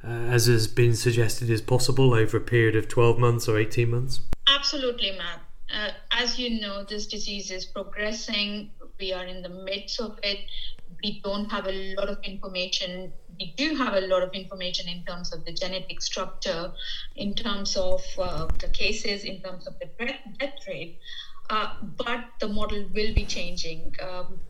uh, 0.02 0.08
as 0.08 0.46
has 0.46 0.66
been 0.66 0.96
suggested 0.96 1.50
is 1.50 1.60
possible 1.60 2.14
over 2.14 2.38
a 2.38 2.40
period 2.40 2.76
of 2.76 2.88
12 2.88 3.18
months 3.18 3.46
or 3.46 3.58
18 3.58 3.90
months? 3.90 4.20
Absolutely, 4.48 5.12
Matt. 5.12 5.40
Uh, 5.70 5.90
as 6.12 6.38
you 6.38 6.58
know, 6.60 6.82
this 6.84 7.06
disease 7.06 7.50
is 7.50 7.66
progressing. 7.66 8.70
We 8.98 9.12
are 9.12 9.26
in 9.26 9.42
the 9.42 9.50
midst 9.50 10.00
of 10.00 10.18
it. 10.22 10.38
We 11.04 11.20
don't 11.22 11.50
have 11.50 11.66
a 11.66 11.94
lot 11.94 12.08
of 12.08 12.18
information. 12.22 13.12
We 13.38 13.52
do 13.58 13.74
have 13.76 13.92
a 13.92 14.00
lot 14.00 14.22
of 14.22 14.30
information 14.32 14.88
in 14.88 15.04
terms 15.04 15.34
of 15.34 15.44
the 15.44 15.52
genetic 15.52 16.00
structure, 16.00 16.72
in 17.16 17.34
terms 17.34 17.76
of 17.76 18.02
uh, 18.16 18.46
the 18.60 18.68
cases, 18.68 19.24
in 19.24 19.42
terms 19.42 19.66
of 19.66 19.74
the 19.78 19.90
death 20.38 20.54
rate. 20.66 21.00
Uh, 21.50 21.74
but 21.82 22.24
the 22.40 22.48
model 22.48 22.88
will 22.94 23.12
be 23.12 23.26
changing. 23.26 23.94
Um, 24.00 24.40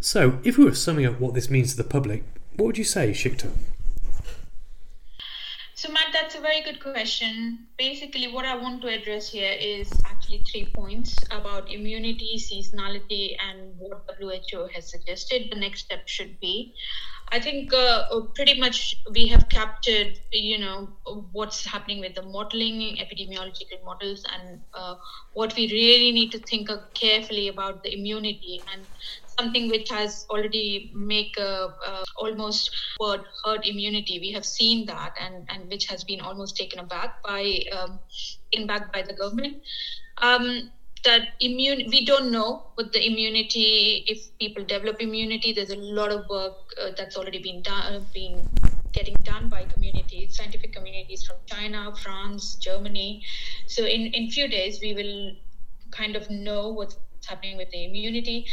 so, 0.00 0.38
if 0.44 0.58
we 0.58 0.64
were 0.64 0.74
summing 0.74 1.06
up 1.06 1.20
what 1.20 1.34
this 1.34 1.50
means 1.50 1.72
to 1.72 1.76
the 1.76 1.88
public, 1.88 2.22
what 2.56 2.66
would 2.66 2.78
you 2.78 2.84
say, 2.84 3.10
Shikta? 3.10 3.50
So, 5.74 5.92
Matt, 5.92 6.06
that's 6.12 6.34
a 6.34 6.40
very 6.40 6.60
good 6.60 6.80
question. 6.80 7.66
Basically, 7.78 8.26
what 8.26 8.44
I 8.44 8.56
want 8.56 8.82
to 8.82 8.88
address 8.88 9.30
here 9.30 9.54
is 9.60 9.88
actually 10.06 10.42
three 10.50 10.66
points 10.74 11.16
about 11.30 11.70
immunity, 11.72 12.36
seasonality, 12.36 13.36
and 13.38 13.74
what 13.78 14.04
WHO 14.18 14.68
has 14.74 14.90
suggested 14.90 15.50
the 15.52 15.56
next 15.56 15.84
step 15.84 16.08
should 16.08 16.40
be. 16.40 16.74
I 17.30 17.38
think 17.38 17.72
uh, 17.72 18.06
uh, 18.10 18.20
pretty 18.34 18.58
much 18.58 18.96
we 19.12 19.28
have 19.28 19.48
captured, 19.48 20.18
you 20.32 20.58
know, 20.58 20.88
what's 21.32 21.64
happening 21.64 22.00
with 22.00 22.14
the 22.14 22.22
modeling, 22.22 22.96
epidemiological 22.96 23.84
models, 23.84 24.24
and 24.32 24.60
uh, 24.74 24.96
what 25.34 25.54
we 25.54 25.70
really 25.70 26.10
need 26.10 26.32
to 26.32 26.38
think 26.38 26.70
carefully 26.94 27.48
about 27.48 27.82
the 27.82 27.94
immunity 27.94 28.62
and 28.72 28.82
something 29.38 29.68
which 29.68 29.88
has 29.90 30.26
already 30.30 30.90
make 30.94 31.36
a, 31.38 31.68
almost 32.16 32.70
word 33.00 33.22
herd 33.44 33.66
immunity. 33.66 34.18
We 34.18 34.32
have 34.32 34.44
seen 34.44 34.86
that, 34.86 35.14
and 35.20 35.46
and 35.48 35.70
which 35.70 35.86
has 35.86 36.04
been 36.04 36.20
almost 36.20 36.56
taken 36.56 36.80
aback 36.80 37.22
by 37.22 37.62
um, 37.72 38.00
back 38.66 38.92
by 38.92 39.02
the 39.02 39.14
government. 39.14 39.62
Um, 40.18 40.70
that 41.04 41.28
immune 41.40 41.84
we 41.90 42.04
don't 42.04 42.30
know 42.30 42.66
with 42.76 42.92
the 42.92 43.06
immunity 43.06 44.04
if 44.08 44.36
people 44.38 44.64
develop 44.64 45.00
immunity 45.00 45.52
there's 45.52 45.70
a 45.70 45.76
lot 45.76 46.10
of 46.10 46.28
work 46.28 46.56
uh, 46.82 46.90
that's 46.96 47.16
already 47.16 47.40
been 47.40 47.62
done 47.62 47.94
uh, 47.94 48.00
been 48.12 48.48
getting 48.92 49.14
done 49.22 49.48
by 49.48 49.62
communities 49.64 50.36
scientific 50.36 50.72
communities 50.72 51.24
from 51.24 51.36
china 51.46 51.94
france 52.02 52.56
germany 52.56 53.22
so 53.66 53.84
in 53.84 54.06
in 54.06 54.28
few 54.28 54.48
days 54.48 54.80
we 54.82 54.92
will 54.92 55.36
kind 55.90 56.16
of 56.16 56.28
know 56.30 56.68
what's 56.68 56.98
happening 57.26 57.56
with 57.56 57.70
the 57.70 57.84
immunity 57.84 58.46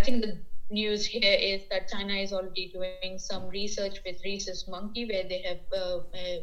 i 0.00 0.04
think 0.04 0.22
the 0.22 0.38
news 0.70 1.06
here 1.06 1.36
is 1.50 1.62
that 1.70 1.88
china 1.88 2.14
is 2.14 2.32
already 2.32 2.70
doing 2.72 3.18
some 3.18 3.48
research 3.48 4.00
with 4.06 4.16
rhesus 4.24 4.66
monkey 4.68 5.06
where 5.10 5.24
they 5.28 5.42
have 5.42 5.62
uh, 5.72 5.98
uh, 6.20 6.40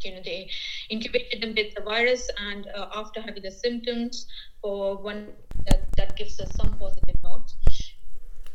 you 0.00 0.12
know 0.14 0.22
they 0.24 0.48
incubated 0.90 1.42
them 1.42 1.54
with 1.56 1.74
the 1.74 1.82
virus 1.82 2.28
and 2.38 2.68
uh, 2.74 2.86
after 2.94 3.20
having 3.20 3.42
the 3.42 3.50
symptoms 3.50 4.26
for 4.62 4.96
one 5.02 5.28
that, 5.66 5.88
that 5.96 6.16
gives 6.16 6.40
us 6.40 6.54
some 6.56 6.78
positive 6.78 7.16
notes 7.24 7.56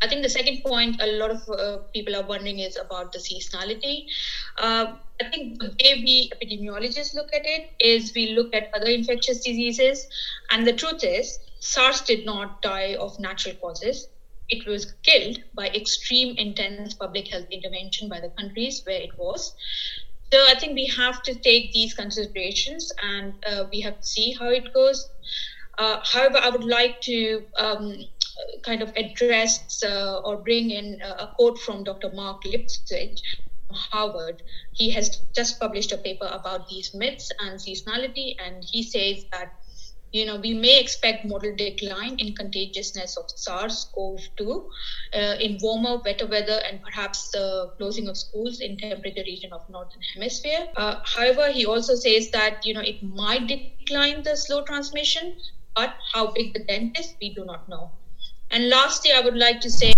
I 0.02 0.08
think 0.08 0.22
the 0.22 0.30
second 0.30 0.64
point 0.64 1.02
a 1.02 1.08
lot 1.08 1.32
of 1.32 1.50
uh, 1.50 1.78
people 1.94 2.14
are 2.16 2.26
wondering 2.26 2.60
is 2.60 2.78
about 2.78 3.14
the 3.14 3.20
seasonality. 3.20 4.06
Uh, 4.58 4.96
I 5.22 5.30
think 5.30 5.60
the 5.62 5.70
way 5.70 6.02
we 6.04 6.32
epidemiologists 6.36 7.16
look 7.16 7.30
at 7.34 7.44
it 7.46 7.70
is 7.80 8.14
we 8.14 8.32
look 8.32 8.54
at 8.54 8.70
other 8.76 8.88
infectious 8.88 9.40
diseases, 9.46 10.06
and 10.52 10.68
the 10.68 10.74
truth 10.74 11.06
is, 11.06 11.40
SARS 11.60 12.02
did 12.02 12.26
not 12.26 12.62
die 12.62 12.96
of 13.00 13.18
natural 13.18 13.56
causes. 13.56 14.10
It 14.50 14.68
was 14.68 14.94
killed 15.04 15.40
by 15.54 15.68
extreme 15.70 16.36
intense 16.38 16.94
public 16.94 17.28
health 17.28 17.48
intervention 17.50 18.10
by 18.10 18.20
the 18.20 18.30
countries 18.30 18.82
where 18.86 19.02
it 19.02 19.18
was. 19.18 19.56
So 20.32 20.40
I 20.50 20.56
think 20.60 20.74
we 20.74 20.88
have 20.88 21.22
to 21.24 21.36
take 21.36 21.72
these 21.74 21.94
considerations 21.94 22.92
and 23.04 23.34
uh, 23.48 23.66
we 23.72 23.82
have 23.82 24.00
to 24.00 24.08
see 24.08 24.34
how 24.34 24.50
it 24.50 24.74
goes. 24.74 25.10
Uh, 25.78 26.00
however, 26.04 26.38
I 26.38 26.50
would 26.50 26.64
like 26.64 27.02
to 27.02 27.44
um, 27.58 27.98
kind 28.64 28.82
of 28.82 28.92
address 28.96 29.84
uh, 29.84 30.22
or 30.24 30.38
bring 30.38 30.72
in 30.72 31.02
a 31.02 31.28
quote 31.36 31.60
from 31.60 31.84
Dr. 31.84 32.12
Marc 32.14 32.44
Lipsitch 32.44 33.22
from 33.68 33.76
Harvard. 33.76 34.44
He 34.72 34.90
has 34.92 35.22
just 35.36 35.60
published 35.60 35.92
a 35.92 35.98
paper 35.98 36.30
about 36.32 36.68
these 36.68 36.94
myths 36.94 37.32
and 37.40 37.60
seasonality, 37.60 38.36
and 38.44 38.64
he 38.64 38.84
says 38.84 39.26
that 39.32 39.54
you 40.14 40.28
know, 40.28 40.36
we 40.38 40.54
may 40.54 40.80
expect 40.80 41.26
model 41.26 41.56
decline 41.56 42.16
in 42.20 42.36
contagiousness 42.36 43.18
of 43.18 43.32
SARS-CoV-2 43.36 44.66
uh, 45.14 45.18
in 45.40 45.58
warmer, 45.60 45.98
wetter 46.06 46.28
weather, 46.28 46.62
and 46.70 46.82
perhaps 46.84 47.32
the 47.32 47.72
closing 47.78 48.08
of 48.08 48.16
schools 48.16 48.60
in 48.60 48.78
temperature 48.78 49.24
region 49.26 49.52
of 49.52 49.68
northern 49.72 50.02
hemisphere. 50.14 50.68
Uh, 50.78 51.00
however, 51.04 51.52
he 51.52 51.66
also 51.66 51.96
says 51.96 52.30
that 52.30 52.64
you 52.64 52.76
know 52.76 52.82
it 52.82 53.02
might 53.02 53.48
decline 53.48 54.22
the 54.22 54.38
slow 54.38 54.64
transmission, 54.64 55.36
but 55.76 55.96
how 56.14 56.32
big 56.32 56.54
the 56.54 56.64
dent 56.64 57.00
is, 57.00 57.16
we 57.20 57.34
do 57.34 57.44
not 57.44 57.68
know. 57.68 57.90
And 58.52 58.70
lastly, 58.70 59.12
I 59.12 59.22
would 59.22 59.36
like 59.36 59.62
to 59.62 59.72
say 59.72 59.94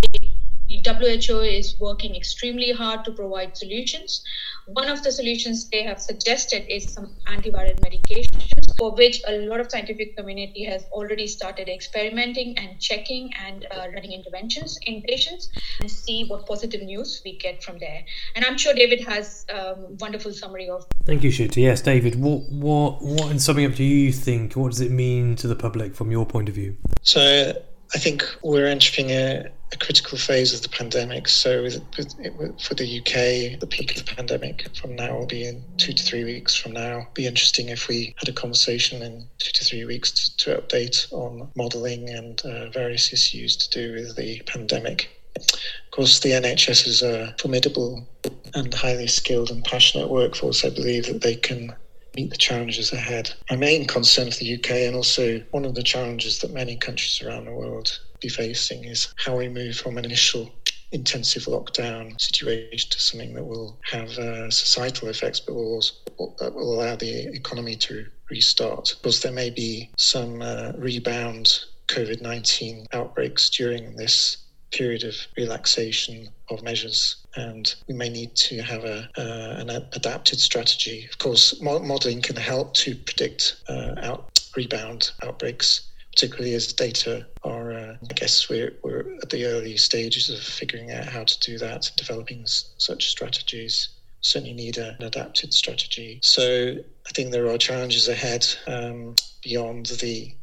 WHO 0.70 1.40
is 1.42 1.76
working 1.80 2.16
extremely 2.16 2.72
hard 2.72 3.04
to 3.06 3.12
provide 3.12 3.58
solutions. 3.58 4.24
One 4.68 4.90
of 4.90 5.04
the 5.04 5.12
solutions 5.12 5.70
they 5.70 5.84
have 5.84 6.02
suggested 6.02 6.66
is 6.74 6.92
some 6.92 7.14
antiviral 7.28 7.80
medications 7.82 8.78
for 8.78 8.92
which 8.92 9.22
a 9.28 9.46
lot 9.48 9.60
of 9.60 9.70
scientific 9.70 10.18
community 10.18 10.64
has 10.66 10.86
already 10.92 11.28
started 11.28 11.70
experimenting 11.70 12.58
and 12.58 12.80
checking 12.80 13.32
and 13.46 13.68
uh, 13.70 13.88
running 13.94 14.12
interventions 14.12 14.80
in 14.88 15.04
patients 15.04 15.50
and 15.82 15.90
see 15.90 16.26
what 16.26 16.48
positive 16.48 16.82
news 16.82 17.22
we 17.24 17.38
get 17.38 17.64
from 17.64 17.78
there. 17.78 18.04
And 18.36 18.44
I'm 18.44 18.58
sure 18.58 18.74
David 18.74 19.02
has 19.02 19.46
a 19.50 19.74
um, 19.74 19.98
wonderful 20.00 20.34
summary 20.34 20.68
of. 20.68 20.86
Thank 21.06 21.24
you, 21.24 21.30
Shikta. 21.30 21.58
Yes, 21.58 21.82
David. 21.82 22.16
What, 22.16 22.50
what, 22.50 23.02
what, 23.04 23.32
in 23.32 23.40
summing 23.40 23.66
up, 23.66 23.76
do 23.76 23.84
you 23.84 24.12
think? 24.12 24.56
What 24.56 24.72
does 24.72 24.82
it 24.82 24.92
mean 24.92 25.36
to 25.38 25.48
the 25.48 25.56
public 25.56 25.94
from 25.94 26.10
your 26.10 26.26
point 26.26 26.50
of 26.50 26.56
view? 26.56 26.76
So 27.04 27.54
I 27.94 28.00
think 28.00 28.26
we're 28.42 28.66
entering 28.66 29.12
a, 29.12 29.46
a 29.72 29.78
critical 29.78 30.18
phase 30.18 30.54
of 30.54 30.62
the 30.62 30.70
pandemic. 30.70 31.28
So, 31.28 31.64
with, 31.64 31.82
with, 31.98 32.62
for 32.62 32.74
the 32.74 33.00
UK, 33.00 33.60
the 33.60 33.68
peak 33.68 33.92
of 33.92 34.06
the 34.06 34.16
pandemic 34.16 34.68
from 34.76 34.96
now 34.96 35.18
will 35.18 35.26
be 35.26 35.46
in 35.46 35.64
two 35.78 35.94
to 35.94 36.04
three 36.04 36.24
weeks 36.24 36.56
from 36.56 36.74
now. 36.74 37.08
Be 37.14 37.28
interesting 37.28 37.70
if 37.70 37.88
we 37.88 38.16
had 38.18 38.30
a 38.30 38.34
conversation 38.34 39.02
in 39.02 39.28
two 39.38 39.52
to 39.52 39.64
three 39.64 39.86
weeks 39.86 40.12
to, 40.12 40.38
to 40.38 40.62
update 40.62 41.12
on 41.14 41.50
modelling 41.56 42.10
and 42.10 42.42
uh, 42.46 42.70
various 42.70 43.14
issues 43.14 43.56
to 43.58 43.70
do 43.70 43.94
with 43.94 44.16
the 44.16 44.42
pandemic. 44.46 45.10
Of 45.36 45.92
course, 45.92 46.20
the 46.20 46.32
NHS 46.32 46.88
is 46.88 47.02
a 47.02 47.36
formidable 47.40 48.08
and 48.54 48.74
highly 48.74 49.08
skilled 49.08 49.52
and 49.52 49.64
passionate 49.64 50.10
workforce. 50.10 50.64
I 50.64 50.70
believe 50.70 51.08
that 51.08 51.22
they 51.22 51.36
can 51.36 51.76
meet 52.16 52.30
the 52.30 52.38
challenges 52.38 52.94
ahead. 52.94 53.34
My 53.50 53.58
main 53.58 53.86
concern 53.86 54.32
for 54.32 54.40
the 54.40 54.56
UK, 54.56 54.72
and 54.88 54.96
also 54.96 55.40
one 55.52 55.66
of 55.66 55.76
the 55.76 55.84
challenges 55.84 56.40
that 56.40 56.54
many 56.54 56.76
countries 56.76 57.22
around 57.22 57.46
the 57.46 57.54
world 57.54 58.00
be 58.22 58.30
facing, 58.30 58.86
is 58.86 59.14
how 59.18 59.38
we 59.38 59.50
move 59.50 59.76
from 59.76 59.98
an 59.98 60.06
initial 60.06 60.52
intensive 60.92 61.44
lockdown 61.44 62.20
situation 62.20 62.90
to 62.90 63.00
something 63.00 63.34
that 63.34 63.44
will 63.44 63.78
have 63.84 64.10
uh, 64.18 64.50
societal 64.50 65.10
effects, 65.10 65.40
but 65.40 65.56
will 65.56 65.74
also, 65.74 65.94
will 66.18 66.82
allow 66.82 66.96
the 66.96 67.28
economy 67.34 67.76
to 67.76 68.06
restart. 68.30 68.96
Because 68.98 69.22
there 69.22 69.32
may 69.32 69.50
be 69.50 69.92
some 69.98 70.42
uh, 70.42 70.72
rebound 70.78 71.66
COVID 71.88 72.22
19 72.22 72.88
outbreaks 72.94 73.50
during 73.50 73.96
this 73.96 74.38
period 74.72 75.04
of 75.04 75.16
relaxation 75.38 76.28
of 76.50 76.64
measures, 76.64 77.25
and 77.36 77.76
we 77.88 77.94
may 77.94 78.10
need 78.10 78.36
to 78.36 78.62
have 78.62 78.84
a, 78.84 79.10
uh, 79.18 79.60
an 79.60 79.70
adapted 79.70 80.40
strategy. 80.40 81.08
Of 81.12 81.18
course, 81.18 81.62
modelling 81.62 82.22
can 82.22 82.36
help 82.36 82.74
to 82.76 82.96
predict 82.96 83.58
uh, 83.70 83.96
out 84.02 84.40
rebound 84.56 85.12
outbreaks, 85.24 85.90
particularly 86.14 86.54
as 86.54 86.72
data 86.72 87.28
are. 87.44 87.74
Uh, 87.74 87.96
I 88.10 88.14
guess 88.14 88.50
we're, 88.50 88.74
we're 88.84 89.16
at 89.22 89.30
the 89.30 89.46
early 89.46 89.78
stages 89.78 90.30
of 90.30 90.40
figuring 90.40 90.92
out 90.92 91.06
how 91.06 91.24
to 91.24 91.40
do 91.40 91.58
that, 91.58 91.92
developing 91.98 92.42
s- 92.42 92.74
such 92.78 93.10
strategies 93.10 93.90
certainly 94.22 94.54
need 94.54 94.78
a, 94.78 94.96
an 95.00 95.04
adapted 95.04 95.54
strategy. 95.54 96.20
So 96.24 96.76
I 97.08 97.12
think 97.12 97.32
there 97.32 97.48
are 97.48 97.58
challenges 97.58 98.08
ahead 98.08 98.48
um, 98.68 99.16
beyond 99.44 99.88
the 100.02 100.34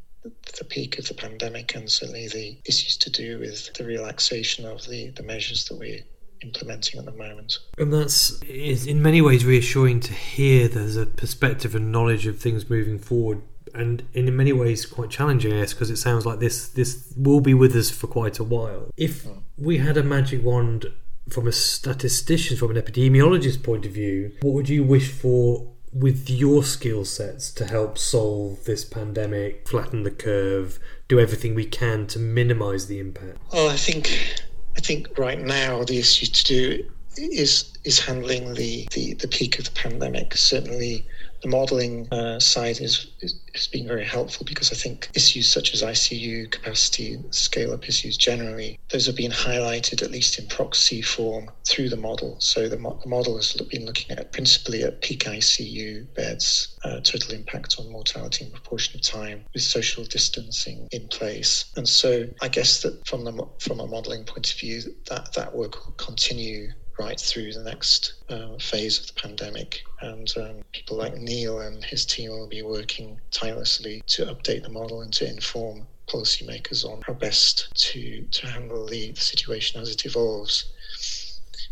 the 0.57 0.65
peak 0.65 1.01
of 1.01 1.09
the 1.09 1.15
pandemic 1.15 1.75
and 1.75 1.91
certainly 1.91 2.29
the 2.29 2.57
issues 2.65 2.97
to 2.97 3.11
do 3.11 3.41
with 3.41 3.75
the 3.75 3.85
relaxation 3.85 4.65
of 4.65 4.87
the, 4.87 5.11
the 5.11 5.23
measures 5.25 5.65
that 5.65 5.77
we're 5.77 6.05
implementing 6.43 6.99
at 6.99 7.07
the 7.07 7.13
moment. 7.13 7.59
And 7.79 7.93
that's 7.93 8.43
is 8.43 8.87
in 8.87 9.03
many 9.03 9.21
ways 9.21 9.45
reassuring 9.45 10.01
to 10.01 10.13
hear 10.13 10.69
there's 10.69 10.97
a 10.97 11.07
perspective 11.07 11.75
and 11.75 11.93
knowledge 11.93 12.27
of 12.27 12.39
things 12.39 12.69
moving 12.69 12.99
forward 12.99 13.43
and 13.75 14.03
in 14.13 14.35
many 14.37 14.53
ways 14.53 14.85
quite 14.85 15.09
challenging 15.09 15.51
yes 15.51 15.73
because 15.73 15.89
it 15.89 15.97
sounds 15.97 16.27
like 16.27 16.41
this 16.41 16.69
this 16.69 17.11
will 17.17 17.41
be 17.41 17.55
with 17.55 17.75
us 17.75 17.91
for 17.91 18.07
quite 18.07 18.39
a 18.39 18.45
while 18.45 18.91
if 18.99 19.23
hmm. 19.23 19.39
we 19.57 19.79
had 19.79 19.97
a 19.97 20.03
magic 20.03 20.45
wand 20.45 20.85
from 21.31 21.47
a 21.47 21.53
statistician 21.53 22.55
from 22.55 22.71
an 22.71 22.77
epidemiologist 22.77 23.63
point 23.63 23.87
of 23.87 23.93
view 23.93 24.31
what 24.43 24.53
would 24.53 24.69
you 24.69 24.85
wish 24.85 25.11
for 25.11 25.73
with 25.93 26.29
your 26.31 26.63
skill 26.65 27.05
sets 27.05 27.51
to 27.53 27.67
help 27.67 27.99
solve 27.99 28.65
this 28.65 28.85
pandemic, 28.85 29.69
flatten 29.69 30.05
the 30.05 30.11
curve, 30.11 30.79
do 31.07 31.21
everything 31.21 31.55
we 31.55 31.67
can 31.67 32.07
to 32.07 32.19
minimize 32.19 32.87
the 32.87 32.99
impact? 32.99 33.39
Well, 33.53 33.69
I 33.69 33.77
think 33.77 34.43
I 34.77 34.81
think 34.81 35.19
right 35.19 35.41
now 35.41 35.85
the 35.85 35.99
issue 35.99 36.27
to 36.27 36.45
do 36.45 36.91
is 37.17 37.73
is 37.85 37.99
handling 38.01 38.55
the, 38.55 38.89
the, 38.93 39.15
the 39.15 39.29
peak 39.29 39.59
of 39.59 39.67
the 39.67 39.71
pandemic. 39.73 40.35
Certainly, 40.35 41.07
the 41.43 41.49
modelling 41.49 42.09
uh, 42.13 42.39
side 42.39 42.81
is, 42.81 43.09
is, 43.21 43.41
has 43.55 43.67
been 43.67 43.87
very 43.87 44.05
helpful 44.05 44.47
because 44.49 44.73
I 44.73 44.77
think 44.77 45.09
issues 45.15 45.51
such 45.51 45.75
as 45.75 45.83
ICU 45.83 46.51
capacity, 46.51 47.19
scale 47.31 47.73
up 47.73 47.89
issues 47.89 48.17
generally, 48.17 48.79
those 48.91 49.07
have 49.07 49.17
been 49.17 49.33
highlighted 49.33 50.03
at 50.03 50.11
least 50.11 50.39
in 50.39 50.47
proxy 50.47 51.03
form 51.03 51.51
through 51.69 51.89
the 51.89 51.97
model. 51.97 52.37
So 52.39 52.69
the, 52.69 52.79
mo- 52.79 52.99
the 53.03 53.09
model 53.09 53.37
has 53.37 53.53
been 53.53 53.87
looking 53.87 54.17
at 54.17 54.33
principally 54.33 54.83
at 54.83 55.03
peak 55.03 55.25
ICU 55.25 56.15
beds, 56.15 56.79
uh, 56.85 57.01
total 57.01 57.35
impact 57.35 57.77
on 57.79 57.91
mortality 57.91 58.45
and 58.45 58.55
proportion 58.55 58.97
of 58.97 59.03
time 59.03 59.45
with 59.53 59.63
social 59.63 60.05
distancing 60.05 60.87
in 60.93 61.09
place. 61.09 61.73
And 61.77 61.89
so 61.89 62.29
I 62.41 62.49
guess 62.49 62.83
that 62.83 63.07
from 63.07 63.25
the 63.25 63.33
from 63.59 63.81
a 63.81 63.87
modelling 63.87 64.25
point 64.25 64.53
of 64.53 64.59
view, 64.59 64.83
that 65.11 65.33
that 65.35 65.55
work 65.55 65.87
will 65.87 65.95
continue 65.95 66.71
right 66.99 67.19
through 67.19 67.53
the 67.53 67.63
next 67.63 68.15
uh, 68.29 68.57
phase 68.59 69.01
of 69.01 69.07
the 69.07 69.21
pandemic. 69.21 69.83
And 70.01 70.33
um, 70.37 70.57
people 70.73 70.97
like 70.97 71.17
Neil 71.17 71.61
and 71.61 71.85
his 71.85 72.05
team 72.05 72.31
will 72.31 72.49
be 72.49 72.63
working 72.63 73.21
tirelessly 73.31 74.03
to 74.09 74.27
update 74.27 74.63
the 74.63 74.71
model 74.71 75.03
and 75.03 75.13
to 75.15 75.29
inform 75.29 75.87
policymakers 76.09 76.85
on 76.85 77.03
how 77.07 77.15
best 77.15 77.75
to, 77.75 78.23
to 78.23 78.47
handle 78.47 78.87
the, 78.87 79.13
the 79.13 79.21
situation 79.21 79.81
as 79.81 79.91
it 79.91 80.05
evolves. 80.05 80.73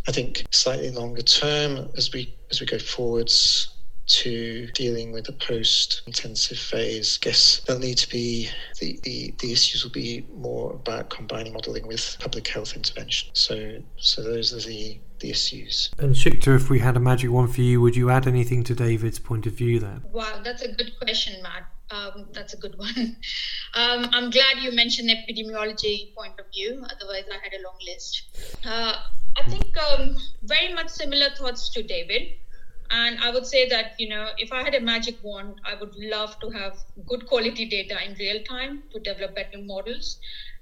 I 0.09 0.13
think 0.13 0.47
slightly 0.51 0.91
longer 0.91 1.23
term, 1.23 1.91
as 1.97 2.13
we 2.13 2.35
as 2.51 2.61
we 2.61 2.67
go 2.67 2.79
forwards, 2.79 3.69
to 4.11 4.67
dealing 4.75 5.13
with 5.13 5.25
the 5.25 5.33
post 5.33 6.03
intensive 6.07 6.59
phase. 6.59 7.19
I 7.23 7.25
guess 7.27 7.61
there'll 7.61 7.81
need 7.81 7.99
to 7.99 8.09
be 8.09 8.49
the, 8.81 8.99
the, 9.03 9.35
the 9.39 9.53
issues 9.53 9.85
will 9.85 9.93
be 9.93 10.27
more 10.35 10.73
about 10.73 11.11
combining 11.11 11.53
modelling 11.53 11.87
with 11.87 12.17
public 12.21 12.49
health 12.49 12.75
intervention. 12.75 13.31
So 13.35 13.83
so 13.97 14.23
those 14.23 14.53
are 14.53 14.69
the 14.69 14.99
the 15.21 15.31
issues. 15.31 15.91
And 15.99 16.15
Shikta, 16.15 16.57
if 16.57 16.71
we 16.71 16.79
had 16.79 16.97
a 16.97 17.01
magic 17.01 17.31
one 17.31 17.47
for 17.47 17.61
you, 17.61 17.81
would 17.81 17.95
you 17.95 18.11
add 18.11 18.27
anything 18.27 18.65
to 18.65 18.75
David's 18.75 19.19
point 19.19 19.47
of 19.47 19.53
view 19.53 19.79
there? 19.79 20.01
Wow, 20.11 20.41
that's 20.43 20.63
a 20.63 20.73
good 20.73 20.93
question, 20.99 21.43
Matt. 21.43 21.67
Um, 21.91 22.29
that's 22.33 22.55
a 22.55 22.57
good 22.57 22.77
one. 22.79 23.17
Um, 23.73 24.09
I'm 24.11 24.31
glad 24.31 24.57
you 24.63 24.73
mentioned 24.73 25.11
epidemiology 25.11 26.13
point 26.17 26.41
of 26.41 26.47
view. 26.53 26.85
Otherwise, 26.91 27.27
I 27.31 27.39
had 27.41 27.53
a 27.53 27.63
long 27.63 27.79
list. 27.87 28.23
Uh, 28.67 28.95
I 29.37 29.49
think 29.49 29.77
um, 29.79 30.17
very 30.43 30.75
much 30.75 30.89
similar 30.89 31.29
thoughts 31.39 31.69
to 31.75 31.83
David. 31.85 32.33
And 32.91 33.19
I 33.21 33.31
would 33.31 33.47
say 33.47 33.69
that, 33.69 33.93
you 33.99 34.09
know, 34.09 34.31
if 34.37 34.53
I 34.53 34.63
had 34.63 34.75
a 34.75 34.81
magic 34.81 35.17
wand, 35.23 35.61
I 35.65 35.75
would 35.75 35.95
love 35.97 36.39
to 36.41 36.51
have 36.51 36.77
good 37.07 37.27
quality 37.27 37.65
data 37.67 37.97
in 38.05 38.15
real 38.15 38.43
time 38.43 38.83
to 38.93 39.01
develop 39.01 39.35
better 39.35 39.59
models 39.59 40.19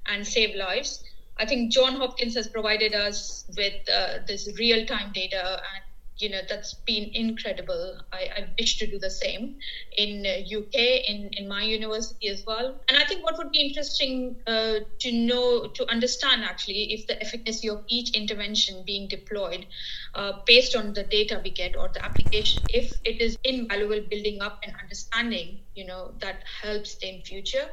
and 0.06 0.26
save 0.26 0.54
lives. 0.54 1.02
I 1.38 1.46
think 1.46 1.72
John 1.72 1.96
Hopkins 1.96 2.34
has 2.34 2.48
provided 2.48 2.94
us 2.94 3.44
with 3.56 3.74
uh, 3.88 4.18
this 4.26 4.48
real 4.58 4.84
time 4.86 5.12
data 5.12 5.42
and 5.74 5.84
you 6.18 6.28
know 6.28 6.40
that's 6.48 6.74
been 6.86 7.10
incredible. 7.14 7.98
I, 8.12 8.28
I 8.36 8.48
wish 8.58 8.78
to 8.78 8.86
do 8.86 8.98
the 8.98 9.10
same 9.10 9.56
in 9.96 10.26
uh, 10.26 10.58
uk 10.58 10.74
in, 10.74 11.30
in 11.32 11.48
my 11.48 11.62
university 11.62 12.28
as 12.28 12.44
well. 12.46 12.80
And 12.88 12.96
i 12.98 13.04
think 13.04 13.24
what 13.24 13.38
would 13.38 13.50
be 13.50 13.60
interesting 13.60 14.36
uh, 14.46 14.80
to 15.00 15.12
know 15.12 15.68
to 15.74 15.88
understand 15.90 16.44
actually 16.44 16.92
if 16.92 17.06
the 17.06 17.20
efficacy 17.22 17.68
of 17.68 17.84
each 17.88 18.10
intervention 18.16 18.82
being 18.86 19.08
deployed 19.08 19.66
uh, 20.14 20.32
based 20.46 20.74
on 20.76 20.92
the 20.94 21.04
data 21.04 21.40
we 21.44 21.50
get 21.50 21.76
or 21.76 21.88
the 21.94 22.04
application. 22.04 22.64
If 22.68 23.00
it 23.04 23.20
is 23.20 23.36
invaluable 23.44 24.00
building 24.10 24.40
up 24.42 24.60
and 24.64 24.74
understanding 24.82 25.60
you 25.74 25.86
know 25.86 26.14
that 26.20 26.42
helps 26.62 26.96
in 27.02 27.22
future. 27.22 27.68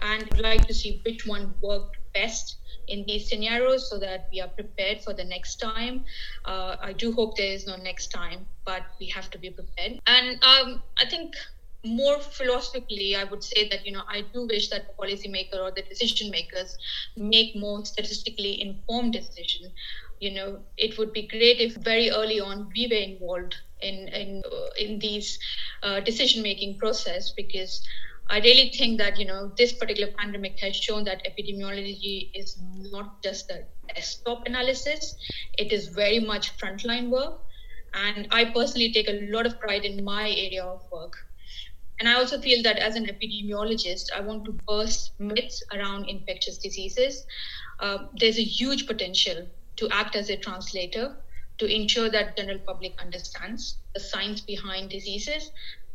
And 0.00 0.24
I'd 0.32 0.40
like 0.40 0.66
to 0.68 0.74
see 0.74 1.02
which 1.04 1.26
one 1.26 1.54
worked 1.60 1.98
best 2.14 2.56
in 2.90 3.04
these 3.06 3.28
scenarios 3.28 3.88
so 3.90 3.98
that 3.98 4.28
we 4.32 4.40
are 4.40 4.48
prepared 4.48 5.00
for 5.02 5.14
the 5.14 5.24
next 5.24 5.56
time. 5.56 6.04
Uh, 6.44 6.76
I 6.80 6.92
do 6.92 7.12
hope 7.12 7.36
there 7.36 7.52
is 7.52 7.66
no 7.66 7.76
next 7.76 8.08
time, 8.08 8.46
but 8.66 8.82
we 9.00 9.06
have 9.08 9.30
to 9.30 9.38
be 9.38 9.50
prepared. 9.50 10.00
And 10.06 10.42
um, 10.44 10.82
I 10.98 11.06
think 11.08 11.34
more 11.84 12.20
philosophically, 12.20 13.16
I 13.16 13.24
would 13.24 13.42
say 13.42 13.68
that 13.70 13.86
you 13.86 13.92
know 13.92 14.02
I 14.08 14.22
do 14.34 14.46
wish 14.46 14.68
that 14.70 14.82
the 14.88 14.94
policymaker 15.02 15.58
or 15.60 15.70
the 15.70 15.82
decision 15.82 16.30
makers 16.30 16.76
make 17.16 17.56
more 17.56 17.84
statistically 17.84 18.60
informed 18.60 19.14
decision. 19.14 19.72
You 20.20 20.34
know, 20.34 20.58
it 20.76 20.98
would 20.98 21.12
be 21.12 21.26
great 21.26 21.60
if 21.60 21.76
very 21.76 22.10
early 22.10 22.40
on 22.40 22.68
we 22.76 22.86
were 22.88 23.04
involved 23.12 23.56
in 23.80 24.08
in 24.08 24.42
uh, 24.52 24.70
in 24.78 24.98
these 24.98 25.38
uh, 25.82 26.00
decision 26.00 26.42
making 26.42 26.78
process 26.78 27.32
because 27.32 27.80
I 28.30 28.38
really 28.38 28.70
think 28.70 28.98
that 28.98 29.18
you 29.18 29.26
know 29.26 29.52
this 29.58 29.72
particular 29.72 30.12
pandemic 30.16 30.58
has 30.60 30.76
shown 30.76 31.02
that 31.04 31.26
epidemiology 31.26 32.30
is 32.32 32.56
not 32.92 33.22
just 33.24 33.50
a 33.50 33.64
desktop 33.92 34.46
analysis; 34.46 35.16
it 35.58 35.72
is 35.72 35.88
very 35.88 36.20
much 36.20 36.56
frontline 36.56 37.10
work. 37.10 37.40
And 37.92 38.28
I 38.30 38.44
personally 38.44 38.92
take 38.92 39.08
a 39.08 39.28
lot 39.32 39.46
of 39.46 39.58
pride 39.58 39.84
in 39.84 40.04
my 40.04 40.30
area 40.30 40.64
of 40.64 40.80
work. 40.92 41.14
And 41.98 42.08
I 42.08 42.14
also 42.14 42.40
feel 42.40 42.62
that 42.62 42.78
as 42.78 42.94
an 42.94 43.06
epidemiologist, 43.06 44.12
I 44.14 44.20
want 44.20 44.44
to 44.44 44.52
burst 44.66 45.12
myths 45.18 45.62
around 45.74 46.08
infectious 46.08 46.56
diseases. 46.56 47.26
Uh, 47.80 47.98
there's 48.16 48.38
a 48.38 48.44
huge 48.44 48.86
potential 48.86 49.48
to 49.76 49.88
act 49.90 50.14
as 50.14 50.30
a 50.30 50.36
translator 50.36 51.16
to 51.58 51.66
ensure 51.66 52.08
that 52.08 52.36
general 52.36 52.60
public 52.60 52.94
understands 53.02 53.78
the 53.94 54.00
science 54.00 54.40
behind 54.40 54.88
diseases 54.88 55.50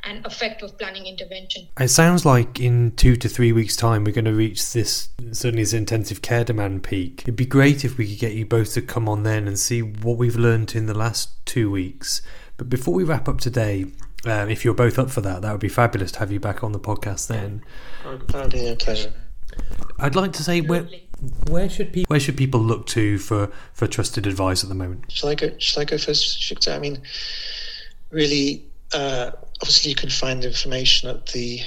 and 0.06 0.26
effect 0.26 0.62
of 0.62 0.78
planning 0.78 1.06
intervention. 1.08 1.68
It 1.80 1.90
sounds 1.90 2.26
like 2.26 2.60
in 2.60 2.92
two 2.92 3.16
to 3.18 3.28
three 3.28 3.52
weeks' 3.52 3.76
time 3.76 4.04
we're 4.04 4.14
going 4.14 4.26
to 4.26 4.34
reach 4.34 4.72
this 4.74 5.10
certainly 5.32 5.64
this 5.64 5.74
intensive 5.74 6.22
care 6.22 6.44
demand 6.44 6.84
peak. 6.84 7.24
It'd 7.24 7.36
be 7.36 7.46
great 7.46 7.84
if 7.84 7.98
we 7.98 8.08
could 8.08 8.20
get 8.20 8.34
you 8.34 8.46
both 8.46 8.74
to 8.74 8.82
come 8.82 9.10
on 9.10 9.24
then 9.24 9.48
and 9.48 9.60
see 9.60 9.82
what 9.82 10.18
we've 10.18 10.36
learned 10.36 10.76
in 10.76 10.86
the 10.86 10.94
last 10.94 11.46
two 11.46 11.70
weeks. 11.72 12.22
But 12.58 12.70
before 12.70 12.94
we 12.94 13.04
wrap 13.04 13.28
up 13.28 13.40
today, 13.40 13.86
um, 14.26 14.50
if 14.50 14.64
you're 14.64 14.74
both 14.74 14.98
up 14.98 15.10
for 15.10 15.22
that, 15.22 15.42
that 15.42 15.52
would 15.52 15.62
be 15.62 15.70
fabulous 15.70 16.12
to 16.14 16.20
have 16.20 16.32
you 16.32 16.40
back 16.40 16.64
on 16.64 16.72
the 16.72 16.80
podcast 16.80 17.28
then. 17.28 17.64
That 18.04 18.34
would 18.34 18.52
be 18.52 18.68
a 18.68 18.76
pleasure. 18.76 19.14
I'd 20.00 20.16
like 20.16 20.34
to 20.34 20.44
say 20.44 20.62
where 20.62 20.88
where 21.48 21.70
should 21.70 21.94
people 21.94 22.10
where 22.10 22.20
should 22.20 22.38
people 22.38 22.60
look 22.60 22.88
to 22.88 23.18
for, 23.18 23.52
for 23.74 23.88
trusted 23.88 24.28
advice 24.28 24.64
at 24.64 24.70
the 24.70 24.76
moment? 24.76 25.12
Shall 25.12 25.30
I 25.30 25.36
go? 25.36 25.52
Shall 25.60 25.82
I 25.82 25.86
go 25.86 25.98
first, 25.98 26.68
I 26.68 26.80
mean, 26.80 27.02
really, 28.12 28.66
uh, 28.94 29.32
obviously, 29.66 29.90
you 29.90 29.96
can 29.96 30.12
find 30.12 30.46
information 30.46 31.10
at 31.10 31.26
the 31.28 31.60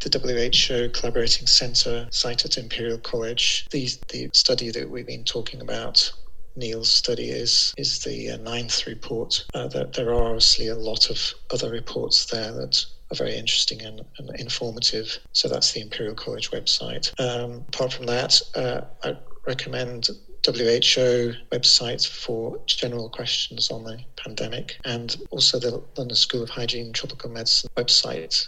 the 0.00 0.18
WHO 0.18 0.90
Collaborating 0.90 1.46
Centre 1.46 2.08
site 2.10 2.44
at 2.44 2.58
Imperial 2.58 2.98
College. 2.98 3.68
The 3.70 3.88
the 4.08 4.30
study 4.34 4.70
that 4.72 4.90
we've 4.90 5.06
been 5.06 5.22
talking 5.22 5.60
about 5.60 6.10
Neil's 6.56 6.90
study 6.90 7.30
is 7.30 7.72
is 7.78 8.00
the 8.02 8.30
uh, 8.30 8.36
ninth 8.38 8.84
report. 8.88 9.46
Uh, 9.54 9.68
there, 9.68 9.84
there 9.84 10.12
are 10.12 10.30
obviously 10.30 10.66
a 10.66 10.74
lot 10.74 11.08
of 11.08 11.34
other 11.52 11.70
reports 11.70 12.26
there 12.26 12.50
that 12.50 12.84
are 13.12 13.14
very 13.14 13.36
interesting 13.36 13.80
and, 13.80 14.00
and 14.18 14.28
informative. 14.40 15.16
So 15.30 15.46
that's 15.46 15.70
the 15.72 15.82
Imperial 15.82 16.16
College 16.16 16.50
website. 16.50 17.12
Um, 17.20 17.64
apart 17.68 17.92
from 17.92 18.06
that, 18.06 18.40
uh, 18.56 18.80
I 19.04 19.16
recommend 19.46 20.08
WHO 20.46 21.34
website 21.50 22.06
for 22.06 22.60
general 22.66 23.08
questions 23.08 23.70
on 23.70 23.84
the 23.84 23.98
pandemic 24.16 24.78
and 24.84 25.16
also 25.30 25.58
the 25.58 25.82
London 25.96 26.16
School 26.16 26.42
of 26.42 26.50
Hygiene 26.50 26.86
and 26.86 26.94
Tropical 26.94 27.30
Medicine 27.30 27.68
website. 27.76 28.46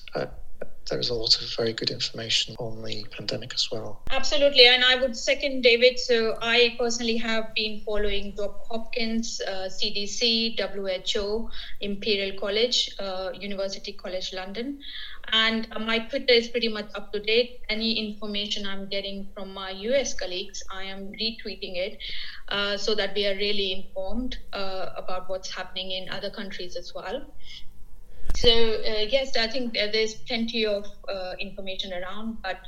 There 0.91 0.99
is 0.99 1.11
a 1.11 1.15
lot 1.15 1.41
of 1.41 1.55
very 1.57 1.73
good 1.73 1.91
information 1.91 2.55
on 2.59 2.83
the 2.83 3.05
pandemic 3.11 3.53
as 3.55 3.69
well. 3.71 4.03
Absolutely, 4.11 4.67
and 4.67 4.85
I 4.85 4.97
would 4.97 5.17
second 5.17 5.63
David. 5.63 5.99
So 5.99 6.39
I 6.41 6.77
personally 6.79 7.17
have 7.19 7.55
been 7.55 7.81
following 7.85 8.35
Johns 8.37 8.57
Hopkins, 8.71 9.41
uh, 9.47 9.69
CDC, 9.69 10.57
WHO, 10.59 11.51
Imperial 11.81 12.39
College, 12.39 12.91
uh, 12.99 13.31
University 13.39 13.93
College 13.93 14.33
London, 14.33 14.81
and 15.33 15.69
uh, 15.73 15.79
my 15.79 15.99
Twitter 15.99 16.33
is 16.33 16.49
pretty 16.49 16.69
much 16.69 16.87
up 16.95 17.13
to 17.13 17.21
date. 17.21 17.61
Any 17.69 17.93
information 18.09 18.67
I'm 18.67 18.89
getting 18.89 19.29
from 19.35 19.53
my 19.53 19.71
US 19.71 20.15
colleagues, 20.15 20.63
I 20.73 20.85
am 20.85 21.13
retweeting 21.13 21.77
it. 21.77 21.99
Uh, 22.49 22.79
so 22.79 22.95
that 22.95 23.15
we 23.15 23.27
are 23.27 23.35
really 23.35 23.73
informed 23.73 24.39
uh, 24.55 24.87
about 24.97 25.29
what's 25.29 25.55
happening 25.55 25.91
in 25.91 26.09
other 26.09 26.31
countries 26.31 26.77
as 26.77 26.95
well. 26.95 27.21
So 28.37 28.49
uh, 28.49 29.07
yes, 29.09 29.37
I 29.37 29.49
think 29.49 29.75
there's 29.75 30.15
plenty 30.15 30.67
of 30.67 30.87
uh, 31.09 31.35
information 31.39 31.93
around, 31.93 32.39
but 32.43 32.61